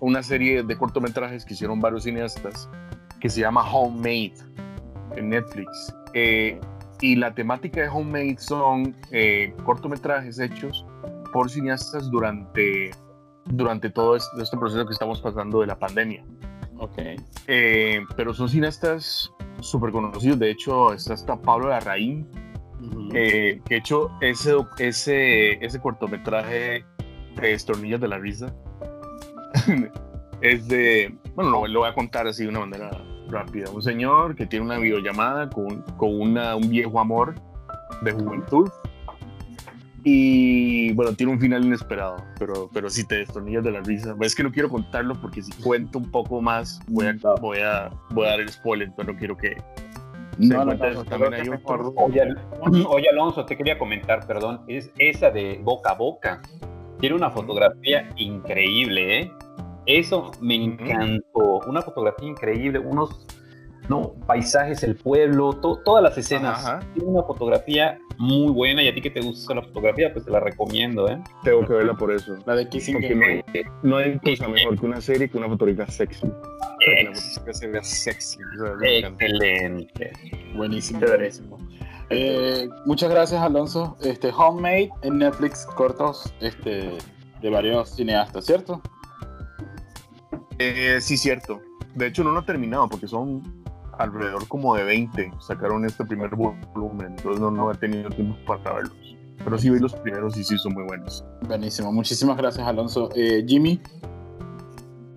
[0.00, 2.68] una serie de cortometrajes que hicieron varios cineastas
[3.20, 4.34] que se llama Homemade
[5.16, 5.94] en Netflix.
[6.14, 6.60] Eh,
[7.00, 10.84] y la temática de Homemade son eh, cortometrajes hechos
[11.32, 12.90] por cineastas durante,
[13.46, 16.24] durante todo este, este proceso que estamos pasando de la pandemia.
[16.78, 16.98] Ok.
[17.46, 20.38] Eh, pero son cineastas súper conocidos.
[20.38, 22.26] De hecho, está hasta Pablo Larraín,
[22.80, 23.10] Ujú.
[23.14, 26.84] eh, que ha hecho ese, ese, ese cortometraje
[27.36, 28.54] de Estornillas de la Risa.
[30.40, 31.16] es de.
[31.34, 32.90] Bueno, lo, lo voy a contar así de una manera
[33.28, 33.70] rápida.
[33.70, 37.34] Un señor que tiene una videollamada con, con una, un viejo amor
[38.02, 38.70] de juventud.
[40.04, 44.14] Y bueno, tiene un final inesperado, pero, pero sí te destornillas de la risa.
[44.20, 47.90] Es que no quiero contarlo porque si cuento un poco más voy a, voy a,
[48.10, 49.56] voy a dar el spoiler, entonces no quiero que...
[50.38, 51.48] No, no, no, También hay
[51.96, 52.36] Oye,
[52.88, 56.42] oye, Alonso, te quería comentar, perdón, es esa de boca a boca.
[57.00, 59.32] Tiene una fotografía increíble, ¿eh?
[59.86, 61.60] Eso me encantó.
[61.66, 63.26] Una fotografía increíble, unos
[63.88, 66.64] no, paisajes, el pueblo, to- todas las escenas.
[66.64, 66.80] Ajá.
[66.94, 70.30] Tiene una fotografía muy buena y a ti que te gusta la fotografía, pues te
[70.30, 71.18] la recomiendo, ¿eh?
[71.44, 72.36] Tengo que verla por eso.
[72.46, 73.44] La de Kissing Porque Game.
[73.82, 76.26] no hay, no hay cosa mejor que una serie que una fotografía sexy.
[76.86, 78.38] Ex- fotografía se vea sexy.
[78.82, 80.12] excelente.
[80.54, 81.00] Buenísimo.
[81.00, 81.58] Buenísimo.
[82.10, 83.96] Eh, muchas gracias, Alonso.
[84.02, 86.96] Este, Homemade en Netflix, cortos este,
[87.40, 88.80] de varios cineastas, ¿cierto?
[90.58, 91.60] Eh, sí, cierto.
[91.94, 93.57] De hecho, no lo he terminado porque son
[93.98, 95.32] alrededor como de 20.
[95.40, 99.16] Sacaron este primer volumen, entonces no, no he tenido tiempo para verlos.
[99.44, 101.24] Pero sí vi los primeros y sí son muy buenos.
[101.46, 101.92] Buenísimo.
[101.92, 103.08] Muchísimas gracias, Alonso.
[103.14, 103.80] Eh, Jimmy.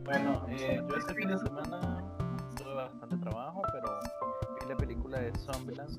[0.05, 2.03] Bueno, eh, yo este fin de semana
[2.57, 3.87] tuve bastante trabajo, pero
[4.59, 5.97] vi la película de Zombieland,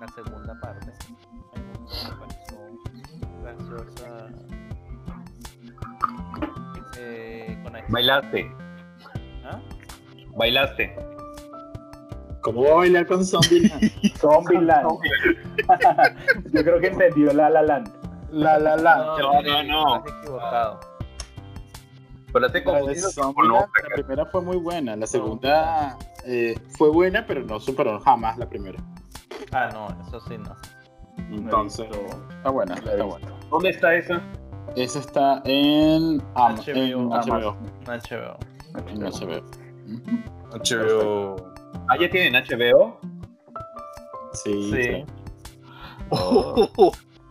[0.00, 0.92] la segunda parte.
[2.04, 2.58] Me pareció
[3.42, 4.28] graciosa.
[6.98, 7.72] Eh, con.
[7.88, 8.50] Bailaste,
[9.44, 9.60] ¿Ah?
[10.36, 10.94] bailaste.
[12.42, 13.90] ¿Cómo va a bailar con Zombieland?
[14.18, 14.88] Zombieland.
[16.52, 17.88] Yo creo que entendió La La Land.
[18.30, 18.96] la, la, la.
[18.96, 19.96] no, no, no.
[19.96, 20.80] estás equivocado.
[22.26, 24.96] Pero la estoy La primera fue muy buena.
[24.96, 28.82] La segunda eh, fue buena, pero no superó jamás la primera.
[29.52, 30.56] Ah, no, eso sí no.
[31.30, 31.86] Entonces,
[32.30, 33.28] está buena, está buena.
[33.50, 34.20] ¿Dónde está esa?
[34.76, 37.56] Esa está en, Am- HBO, en HBO.
[37.86, 38.38] HBO.
[38.88, 39.44] En HBO.
[39.86, 40.22] Ujú.
[40.64, 41.51] HBO.
[41.92, 42.98] Ah, ya tienen HBO.
[44.32, 44.82] Sí, Sí.
[44.82, 45.04] sí.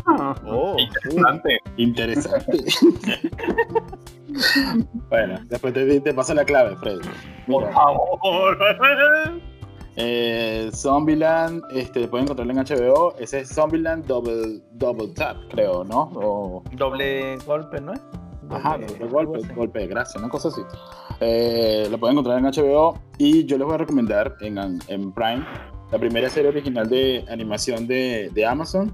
[0.08, 0.76] Ah, Oh.
[0.78, 1.58] interesante.
[1.78, 2.58] Interesante.
[5.10, 7.08] bueno, después te, te paso la clave, Freddy.
[7.48, 8.58] Por favor.
[9.96, 13.16] eh, Zombieland, este, pueden encontrarlo en HBO.
[13.20, 16.12] Ese es Zombieland Double, Double Tap, creo, ¿no?
[16.16, 18.02] O- Doble golpe, ¿no es?
[18.52, 19.54] Ajá, golpe, algo golpe, así.
[19.54, 20.62] golpe de gracia, una cosa así.
[21.20, 25.46] Eh, lo pueden encontrar en HBO y yo les voy a recomendar en, en Prime
[25.92, 28.94] la primera serie original de animación de, de Amazon.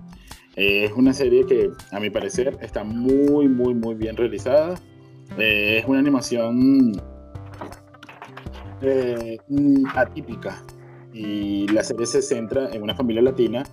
[0.55, 4.75] Eh, es una serie que a mi parecer está muy, muy, muy bien realizada.
[5.37, 6.99] Eh, es una animación
[8.81, 9.37] eh,
[9.95, 10.63] atípica
[11.13, 13.63] y la serie se centra en una familia latina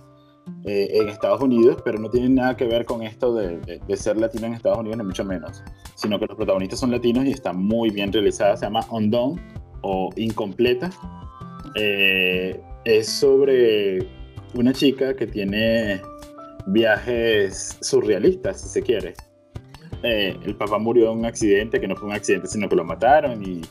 [0.65, 3.97] eh, en Estados Unidos, pero no tiene nada que ver con esto de, de- de
[3.97, 5.63] ser latino en Estados Unidos, ni mucho menos,
[5.95, 9.41] sino que los protagonistas son latinos y está muy bien realizada, se llama Undone
[9.81, 10.89] o Incompleta.
[11.75, 14.07] Eh, es sobre
[14.53, 16.01] una chica que tiene
[16.67, 19.13] viajes surrealistas, si se quiere.
[20.03, 22.83] Eh, el papá murió en un accidente, que no fue un accidente, sino que lo
[22.83, 23.61] mataron y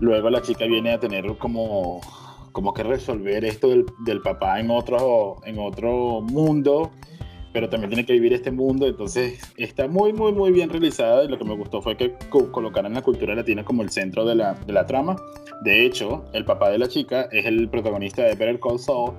[0.00, 2.00] luego la chica viene a tener como,
[2.58, 6.90] como que resolver esto del, del papá en otro, en otro mundo,
[7.52, 11.28] pero también tiene que vivir este mundo, entonces está muy, muy, muy bien realizada y
[11.28, 14.34] lo que me gustó fue que co- colocaran la cultura latina como el centro de
[14.34, 15.14] la, de la trama.
[15.62, 19.12] De hecho, el papá de la chica es el protagonista de Better Call Saul,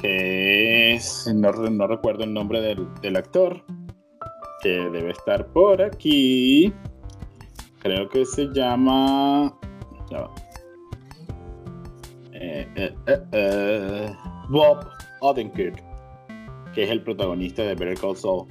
[0.00, 3.62] que es, no, no recuerdo el nombre del, del actor,
[4.62, 6.72] que debe estar por aquí.
[7.80, 9.54] Creo que se llama...
[10.10, 10.30] va.
[14.48, 14.86] Bob
[15.20, 15.82] Odenkirk,
[16.74, 18.46] que es el protagonista de Better Call Saul.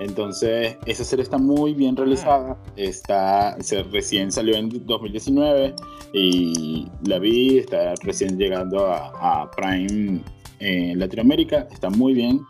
[0.00, 2.56] Entonces, esa serie está muy bien realizada.
[2.76, 5.74] Está, se, recién salió en 2019
[6.14, 7.58] y la vi.
[7.58, 10.22] Está recién llegando a, a Prime
[10.60, 11.68] en Latinoamérica.
[11.70, 12.40] Está muy bien.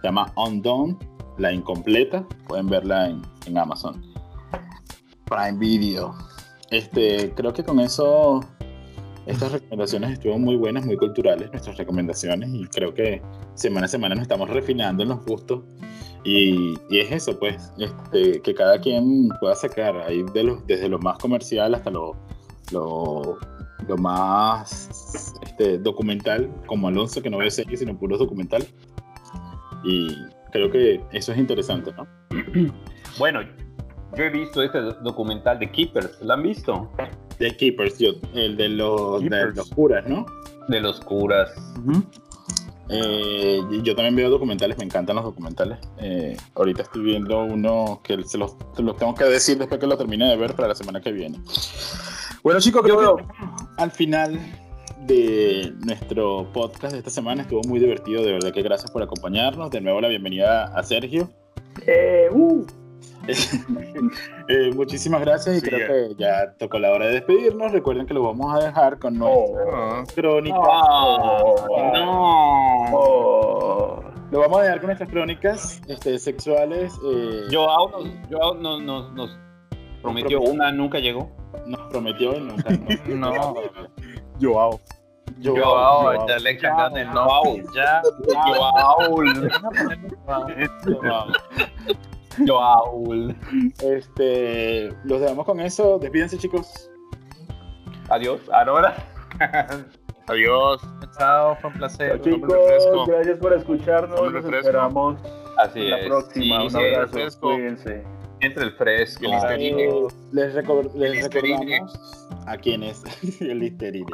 [0.00, 0.96] Se llama Undone,
[1.36, 2.26] la incompleta.
[2.48, 4.02] Pueden verla en, en Amazon.
[5.26, 6.14] Prime Video.
[6.70, 8.40] Este, creo que con eso
[9.26, 13.22] estas recomendaciones estuvieron muy buenas, muy culturales, nuestras recomendaciones, y creo que
[13.54, 15.62] semana a semana nos estamos refinando en los gustos.
[16.24, 20.88] Y, y es eso, pues, este, que cada quien pueda sacar ahí de los, desde
[20.88, 22.16] lo más comercial hasta lo,
[22.72, 23.38] lo,
[23.86, 28.64] lo más este, documental, como Alonso, que no ve series sino puro documental.
[29.84, 30.16] Y
[30.50, 32.06] creo que eso es interesante, ¿no?
[33.18, 33.42] Bueno,
[34.16, 36.90] yo he visto este do- documental de Keepers, ¿lo han visto?
[37.38, 40.26] The Keepers, yo, el de los, de los curas, ¿no?
[40.68, 41.50] De los curas.
[42.88, 45.78] Eh, yo también veo documentales, me encantan los documentales.
[45.98, 49.86] Eh, ahorita estoy viendo uno que se los, se los tengo que decir después que
[49.86, 51.38] lo termine de ver para la semana que viene.
[52.42, 53.24] Bueno chicos, creo que
[53.78, 54.38] al final
[55.06, 59.70] de nuestro podcast de esta semana estuvo muy divertido, de verdad que gracias por acompañarnos.
[59.70, 61.30] De nuevo la bienvenida a Sergio.
[61.86, 62.66] Eh, uh,
[64.48, 65.86] Eh, muchísimas gracias y Sí, creo ya.
[65.86, 67.72] que ya tocó la hora de despedirnos.
[67.72, 70.56] Recuerden que lo vamos a dejar con nuestra Ah, crónica.
[71.94, 72.84] no.
[72.92, 74.00] oh.
[74.30, 76.92] Lo vamos a dejar con nuestras crónicas este, sexuales.
[77.10, 79.38] eh, Joao nos, Joao nos, nos, nos
[80.02, 81.30] prometió una, nunca llegó.
[81.66, 82.70] nos prometió y nunca.
[83.08, 83.54] No.
[84.40, 84.80] Joao.
[85.38, 87.44] Yo, Joao, yo- ya le cambiaron el Joao.
[87.44, 87.64] nombre.
[87.74, 88.02] Ya.
[90.84, 91.26] Joao.
[92.46, 93.04] Joao.
[93.04, 93.34] Joao.
[93.82, 95.98] Este, los dejamos con eso.
[95.98, 96.90] Despídense, chicos.
[98.08, 98.40] Adiós.
[98.52, 98.94] Ahora.
[100.26, 100.80] Adiós.
[101.18, 102.20] Chao, fue un placer.
[102.22, 103.04] Chicos, refresco.
[103.06, 104.20] gracias por escucharnos.
[104.20, 104.56] Nos refresco.
[104.58, 105.20] esperamos
[105.58, 106.06] Así la es.
[106.06, 106.60] próxima.
[106.70, 107.40] Sí, Un abrazo.
[107.40, 108.02] Cuídense.
[108.40, 109.24] Entre el fresco.
[109.24, 109.30] El
[110.32, 111.56] les, recor- les Listerine.
[111.80, 113.02] recordamos a quienes
[113.40, 114.10] el Listerine.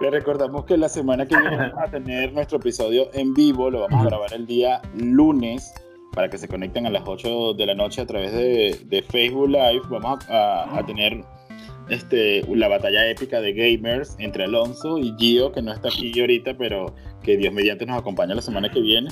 [0.00, 3.70] Les recordamos que la semana que viene vamos a tener nuestro episodio en vivo.
[3.70, 5.72] Lo vamos a grabar el día lunes
[6.14, 9.48] para que se conecten a las 8 de la noche a través de, de Facebook
[9.48, 9.82] Live.
[9.90, 11.24] Vamos a, a- a tener
[11.90, 16.56] este, la batalla épica de gamers entre Alonso y Gio, que no está aquí ahorita,
[16.56, 19.08] pero que Dios mediante nos acompaña la semana que viene.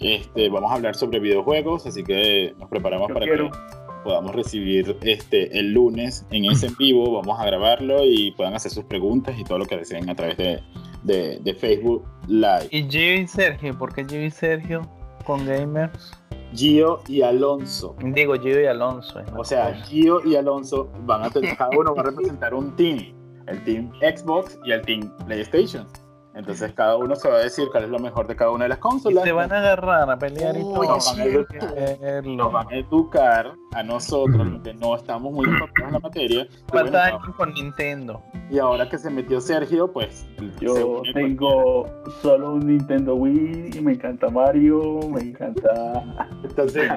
[0.00, 3.50] Este, vamos a hablar sobre videojuegos, así que nos preparamos Yo para quiero.
[3.50, 3.58] que
[4.02, 7.12] podamos recibir este el lunes en ese en vivo.
[7.12, 10.36] Vamos a grabarlo y puedan hacer sus preguntas y todo lo que deseen a través
[10.38, 10.60] de,
[11.04, 12.66] de- de Facebook Live.
[12.72, 14.82] Y Gio y Sergio, ¿por qué Gio y Sergio
[15.24, 16.10] con gamers?
[16.54, 17.96] Gio y Alonso.
[18.02, 19.22] Digo Gio y Alonso.
[19.36, 19.74] O sea.
[19.84, 23.14] Gio y Alonso van a tener, cada uno va a representar un team.
[23.46, 25.86] El team Xbox y el team PlayStation.
[26.34, 28.70] Entonces cada uno se va a decir cuál es lo mejor de cada una de
[28.70, 29.24] las Y consolas.
[29.24, 30.96] se van a agarrar a pelear y todo.
[30.96, 31.24] es Van a
[31.72, 32.36] verlo.
[32.36, 36.42] Nos van a educar a nosotros, los que no estamos muy enfocados en la materia.
[36.42, 38.22] Y, ¿Cuántos bueno, años con Nintendo?
[38.50, 40.26] y ahora que se metió Sergio, pues
[40.60, 41.86] Yo tengo
[42.20, 46.04] solo un Nintendo Wii, me encanta Mario, me encanta
[46.44, 46.90] Entonces,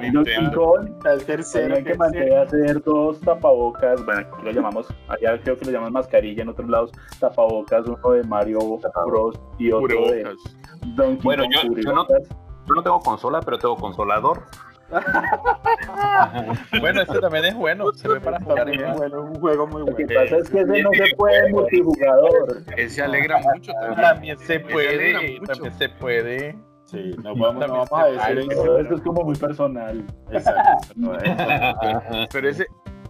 [0.54, 0.90] Kong.
[1.06, 5.72] el tercero que a hacer dos tapabocas, bueno, aquí lo llamamos, allá creo que lo
[5.72, 8.60] llaman mascarilla, en otros lados tapabocas, uno de Mario
[9.06, 9.25] Bros
[9.58, 10.58] y otro de Cubrebocas.
[10.96, 12.30] Donkey Bueno, Kong yo- yo no- cubrebocas.
[12.68, 14.44] Yo no tengo consola, pero tengo consolador.
[16.80, 19.96] Bueno, este también es bueno, se ve para jugar es bueno, un juego muy Lo
[19.96, 20.22] que bueno.
[20.22, 22.64] pasa es que ese no se puede multijugador.
[22.78, 24.02] Ese alegra mucho también.
[24.02, 26.56] También se puede, también se puede.
[26.86, 30.06] Sí, no vamos, no a decir eso es como muy personal.
[30.32, 30.94] Exacto.
[30.96, 31.88] no, exacto.
[32.32, 32.68] Pero ese,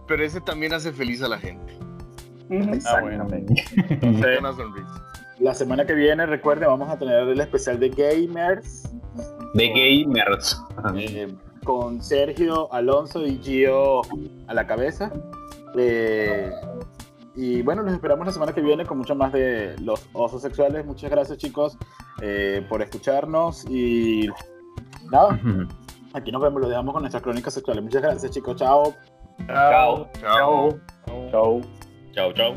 [0.08, 1.78] pero ese también hace feliz a la gente.
[2.86, 3.26] Ah, bueno.
[3.30, 5.04] Entonces, Una sonrisa.
[5.40, 8.90] la semana que viene, recuerden, vamos a tener el especial de gamers
[9.54, 10.62] De gamers.
[10.96, 11.34] eh,
[11.64, 14.02] con Sergio, Alonso y Gio
[14.46, 15.10] a la cabeza.
[15.76, 16.50] Eh,
[17.34, 20.86] y bueno, los esperamos la semana que viene con mucho más de los osos sexuales.
[20.86, 21.76] Muchas gracias, chicos,
[22.22, 23.64] eh, por escucharnos.
[23.68, 24.28] Y
[25.10, 25.38] nada,
[26.14, 27.82] aquí nos vemos, lo dejamos con nuestras crónicas sexuales.
[27.82, 28.56] Muchas gracias, chicos.
[28.56, 28.94] Chao.
[29.48, 30.08] Chao.
[30.20, 30.68] Chao.
[31.06, 31.30] Chao.
[31.30, 31.60] Chao,
[32.16, 32.54] chao.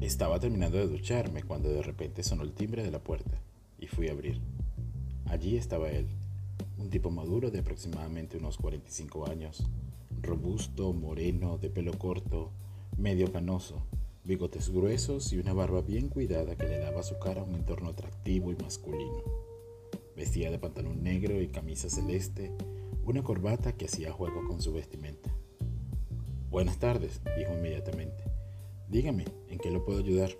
[0.00, 3.38] Estaba terminando de ducharme cuando de repente sonó el timbre de la puerta
[3.78, 4.40] y fui a abrir.
[5.26, 6.06] Allí estaba él,
[6.78, 9.66] un tipo maduro de aproximadamente unos 45 años,
[10.22, 12.50] robusto, moreno, de pelo corto,
[12.96, 13.82] medio canoso,
[14.24, 17.90] bigotes gruesos y una barba bien cuidada que le daba a su cara un entorno
[17.90, 19.41] atractivo y masculino.
[20.16, 22.52] Vestía de pantalón negro y camisa celeste,
[23.04, 25.34] una corbata que hacía juego con su vestimenta.
[26.50, 28.24] Buenas tardes, dijo inmediatamente.
[28.88, 30.30] Dígame, ¿en qué lo puedo ayudar?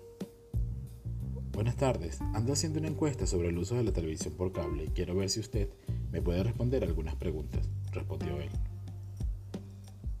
[1.53, 4.89] Buenas tardes, ando haciendo una encuesta sobre el uso de la televisión por cable y
[4.89, 5.69] quiero ver si usted
[6.11, 8.51] me puede responder algunas preguntas, respondió él.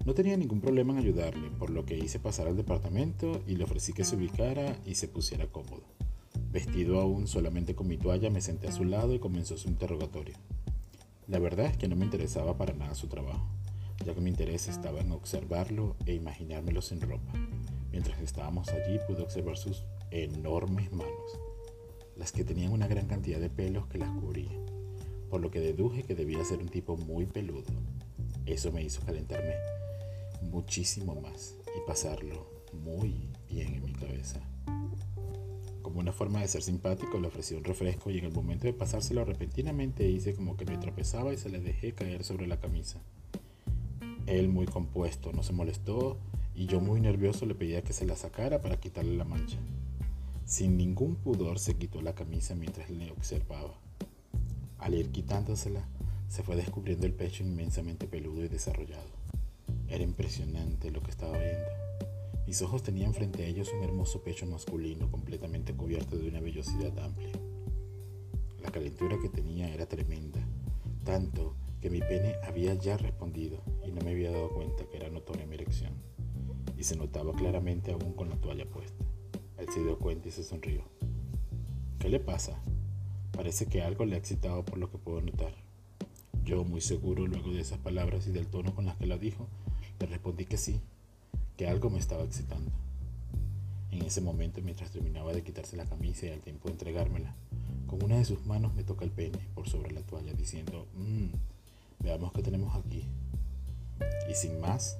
[0.05, 3.63] No tenía ningún problema en ayudarle, por lo que hice pasar al departamento y le
[3.63, 5.83] ofrecí que se ubicara y se pusiera cómodo.
[6.53, 10.35] Vestido aún solamente con mi toalla, me senté a su lado y comenzó su interrogatorio.
[11.27, 13.43] La verdad es que no me interesaba para nada su trabajo,
[14.05, 17.33] ya que mi interés estaba en observarlo e imaginármelo sin ropa.
[17.91, 21.39] Mientras estábamos allí pude observar sus enormes manos,
[22.17, 24.63] las que tenían una gran cantidad de pelos que las cubrían,
[25.31, 27.73] por lo que deduje que debía ser un tipo muy peludo.
[28.45, 29.55] Eso me hizo calentarme
[30.51, 34.52] muchísimo más y pasarlo muy bien en mi cabeza.
[35.93, 38.73] Como una forma de ser simpático, le ofrecí un refresco y en el momento de
[38.73, 42.99] pasárselo repentinamente hice como que me tropezaba y se le dejé caer sobre la camisa.
[44.25, 46.17] Él muy compuesto, no se molestó
[46.55, 49.59] y yo muy nervioso le pedía que se la sacara para quitarle la mancha.
[50.47, 53.75] Sin ningún pudor se quitó la camisa mientras le observaba.
[54.79, 55.87] Al ir quitándosela,
[56.27, 59.11] se fue descubriendo el pecho inmensamente peludo y desarrollado.
[59.87, 61.69] Era impresionante lo que estaba viendo.
[62.45, 66.97] Mis ojos tenían frente a ellos un hermoso pecho masculino completamente cubierto de una vellosidad
[66.99, 67.31] amplia.
[68.61, 70.39] La calentura que tenía era tremenda,
[71.05, 75.09] tanto que mi pene había ya respondido y no me había dado cuenta que era
[75.09, 75.93] notoria mi erección,
[76.77, 79.03] y se notaba claramente aún con la toalla puesta.
[79.57, 80.83] Él se dio cuenta y se sonrió.
[81.99, 82.61] ¿Qué le pasa?
[83.31, 85.53] Parece que algo le ha excitado por lo que puedo notar.
[86.43, 89.47] Yo, muy seguro luego de esas palabras y del tono con las que la dijo,
[89.99, 90.81] le respondí que sí,
[91.57, 92.71] que algo me estaba excitando.
[93.91, 97.35] En ese momento, mientras terminaba de quitarse la camisa y al tiempo de entregármela,
[97.87, 101.27] con una de sus manos me toca el pene por sobre la toalla, diciendo, "Mm,
[101.99, 103.05] veamos qué tenemos aquí.
[104.29, 104.97] Y sin más,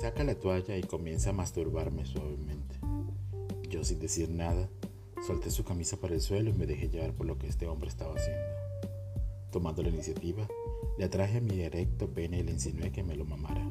[0.00, 2.76] saca la toalla y comienza a masturbarme suavemente.
[3.68, 4.68] Yo, sin decir nada,
[5.26, 7.88] solté su camisa para el suelo y me dejé llevar por lo que este hombre
[7.88, 8.42] estaba haciendo.
[9.50, 10.46] Tomando la iniciativa,
[10.98, 13.70] le atraje a mi erecto pene y le insinué que me lo mamara.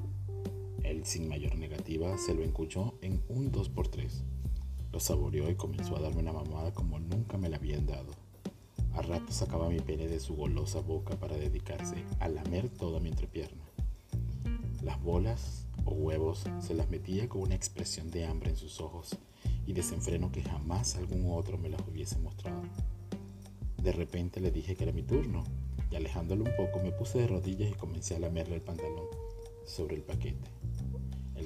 [0.92, 4.12] Él, sin mayor negativa, se lo encuchó en un 2x3.
[4.92, 8.12] Lo saboreó y comenzó a darme una mamada como nunca me la habían dado.
[8.94, 13.08] A rato sacaba mi pene de su golosa boca para dedicarse a lamer toda mi
[13.08, 13.64] entrepierna.
[14.84, 19.18] Las bolas o huevos se las metía con una expresión de hambre en sus ojos
[19.66, 22.64] y desenfreno que jamás algún otro me las hubiese mostrado.
[23.82, 25.46] De repente le dije que era mi turno
[25.90, 29.08] y alejándolo un poco me puse de rodillas y comencé a lamerle el pantalón
[29.66, 30.50] sobre el paquete,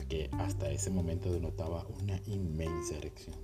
[0.07, 3.35] que hasta ese momento denotaba una inmensa erección.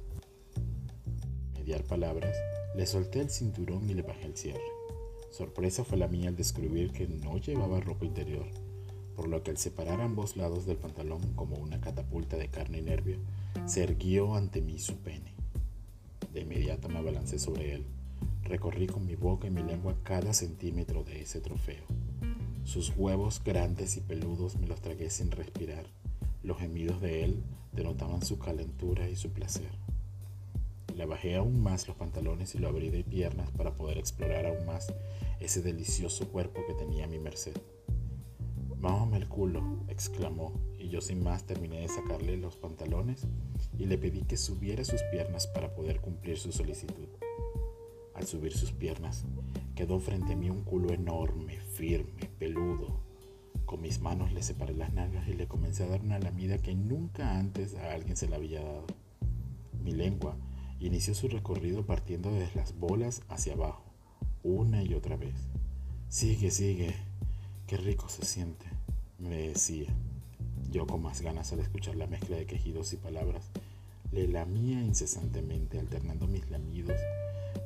[1.53, 2.35] Mediar palabras,
[2.75, 4.61] le solté el cinturón y le bajé el cierre.
[5.31, 8.45] Sorpresa fue la mía al descubrir que no llevaba ropa interior,
[9.15, 12.81] por lo que al separar ambos lados del pantalón como una catapulta de carne y
[12.81, 13.17] nervio,
[13.65, 15.33] se erguió ante mí su pene.
[16.33, 17.85] De inmediato me abalancé sobre él.
[18.43, 21.85] Recorrí con mi boca y mi lengua cada centímetro de ese trofeo.
[22.63, 25.85] Sus huevos grandes y peludos me los tragué sin respirar.
[26.51, 29.71] Los gemidos de él denotaban su calentura y su placer.
[30.93, 34.65] Le bajé aún más los pantalones y lo abrí de piernas para poder explorar aún
[34.65, 34.93] más
[35.39, 37.55] ese delicioso cuerpo que tenía a mi merced.
[38.81, 43.25] Mámame el culo, exclamó, y yo sin más terminé de sacarle los pantalones
[43.79, 47.07] y le pedí que subiera sus piernas para poder cumplir su solicitud.
[48.13, 49.23] Al subir sus piernas,
[49.73, 53.10] quedó frente a mí un culo enorme, firme, peludo.
[53.65, 56.75] Con mis manos le separé las nalgas y le comencé a dar una lamida que
[56.75, 58.85] nunca antes a alguien se la había dado.
[59.83, 60.35] Mi lengua
[60.79, 63.83] inició su recorrido partiendo desde las bolas hacia abajo,
[64.43, 65.35] una y otra vez.
[66.09, 66.95] Sigue, sigue,
[67.67, 68.65] qué rico se siente,
[69.19, 69.93] me decía.
[70.69, 73.49] Yo con más ganas al escuchar la mezcla de quejidos y palabras,
[74.11, 76.99] le lamía incesantemente, alternando mis lamidos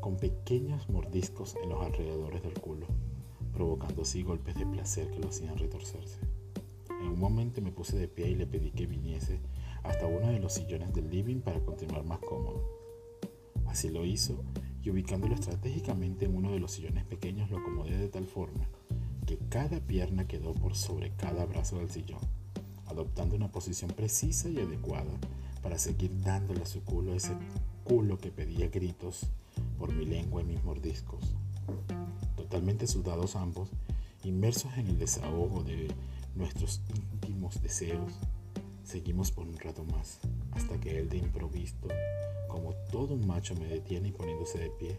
[0.01, 2.85] con pequeños mordiscos en los alrededores del culo,
[3.55, 6.19] provocando así golpes de placer que lo hacían retorcerse.
[6.89, 9.39] En un momento me puse de pie y le pedí que viniese
[9.83, 12.61] hasta uno de los sillones del living para continuar más cómodo.
[13.65, 14.43] Así lo hizo
[14.83, 18.67] y ubicándolo estratégicamente en uno de los sillones pequeños lo acomodé de tal forma
[19.25, 22.19] que cada pierna quedó por sobre cada brazo del sillón,
[22.85, 25.13] adoptando una posición precisa y adecuada
[25.63, 27.33] para seguir dándole a su culo ese
[27.83, 29.27] culo que pedía gritos
[29.79, 31.35] por mi lengua y mis mordiscos.
[32.55, 33.67] Totalmente sudados ambos,
[34.23, 35.89] inmersos en el desahogo de
[36.35, 38.13] nuestros íntimos deseos,
[38.85, 40.19] seguimos por un rato más,
[40.53, 41.75] hasta que él de improviso,
[42.47, 44.97] como todo un macho, me detiene y poniéndose de pie,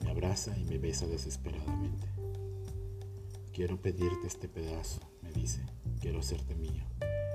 [0.00, 2.06] me abraza y me besa desesperadamente.
[3.54, 5.64] Quiero pedirte este pedazo, me dice,
[6.02, 6.84] quiero hacerte mío,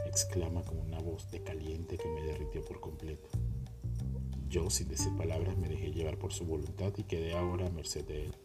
[0.06, 3.30] exclama con una voz de caliente que me derritió por completo.
[4.48, 8.06] Yo, sin decir palabras, me dejé llevar por su voluntad y quedé ahora a merced
[8.06, 8.36] de él.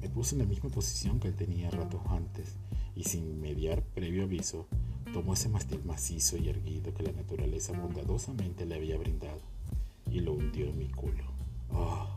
[0.00, 2.54] Me puse en la misma posición que él tenía ratos antes
[2.94, 4.66] y sin mediar previo aviso,
[5.12, 9.40] tomó ese mastil macizo y erguido que la naturaleza bondadosamente le había brindado
[10.10, 11.24] y lo hundió en mi culo.
[11.70, 12.08] Oh,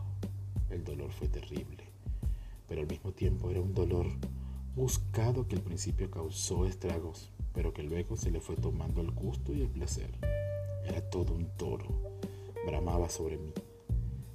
[0.70, 1.84] el dolor fue terrible,
[2.68, 4.06] pero al mismo tiempo era un dolor
[4.74, 9.52] buscado que al principio causó estragos, pero que luego se le fue tomando el gusto
[9.52, 10.10] y el placer.
[10.84, 11.86] Era todo un toro,
[12.66, 13.52] bramaba sobre mí.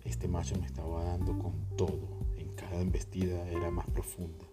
[0.06, 2.17] Este macho me estaba dando con todo,
[2.70, 4.46] cada embestida era más profunda.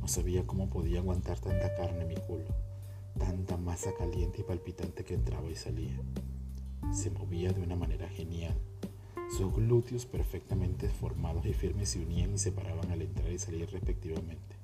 [0.00, 2.48] No sabía cómo podía aguantar tanta carne en mi culo,
[3.16, 5.96] tanta masa caliente y palpitante que entraba y salía.
[6.92, 8.54] Se movía de una manera genial.
[9.36, 14.56] Sus glúteos perfectamente formados y firmes se unían y separaban al entrar y salir respectivamente.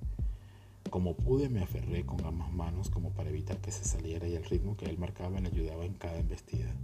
[0.90, 4.44] Como pude me aferré con ambas manos como para evitar que se saliera y el
[4.44, 6.74] ritmo que él marcaba le ayudaba en cada embestida.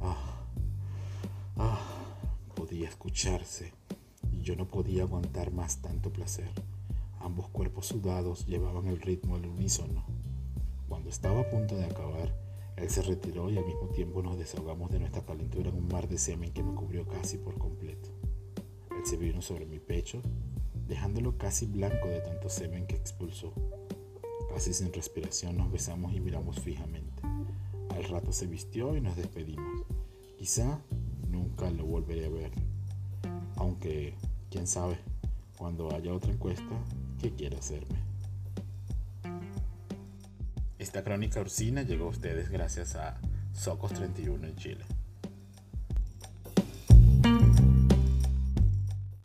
[0.00, 0.40] Ah,
[1.56, 1.80] ah,
[2.54, 3.72] podía escucharse
[4.46, 6.48] yo no podía aguantar más tanto placer.
[7.18, 10.04] Ambos cuerpos sudados llevaban el ritmo al unísono.
[10.88, 12.32] Cuando estaba a punto de acabar,
[12.76, 16.06] él se retiró y al mismo tiempo nos desahogamos de nuestra calentura en un mar
[16.06, 18.08] de semen que me cubrió casi por completo.
[18.96, 20.22] Él se vino sobre mi pecho,
[20.86, 23.52] dejándolo casi blanco de tanto semen que expulsó.
[24.48, 27.20] Casi sin respiración nos besamos y miramos fijamente.
[27.88, 29.82] Al rato se vistió y nos despedimos.
[30.38, 30.78] Quizá
[31.28, 32.52] nunca lo volveré a ver.
[33.56, 34.14] Aunque,
[34.50, 34.98] quién sabe,
[35.56, 36.64] cuando haya otra encuesta,
[37.20, 37.98] ¿qué quiere hacerme?
[40.78, 43.18] Esta crónica ursina llegó a ustedes gracias a
[43.52, 44.75] Socos 31 en Chile.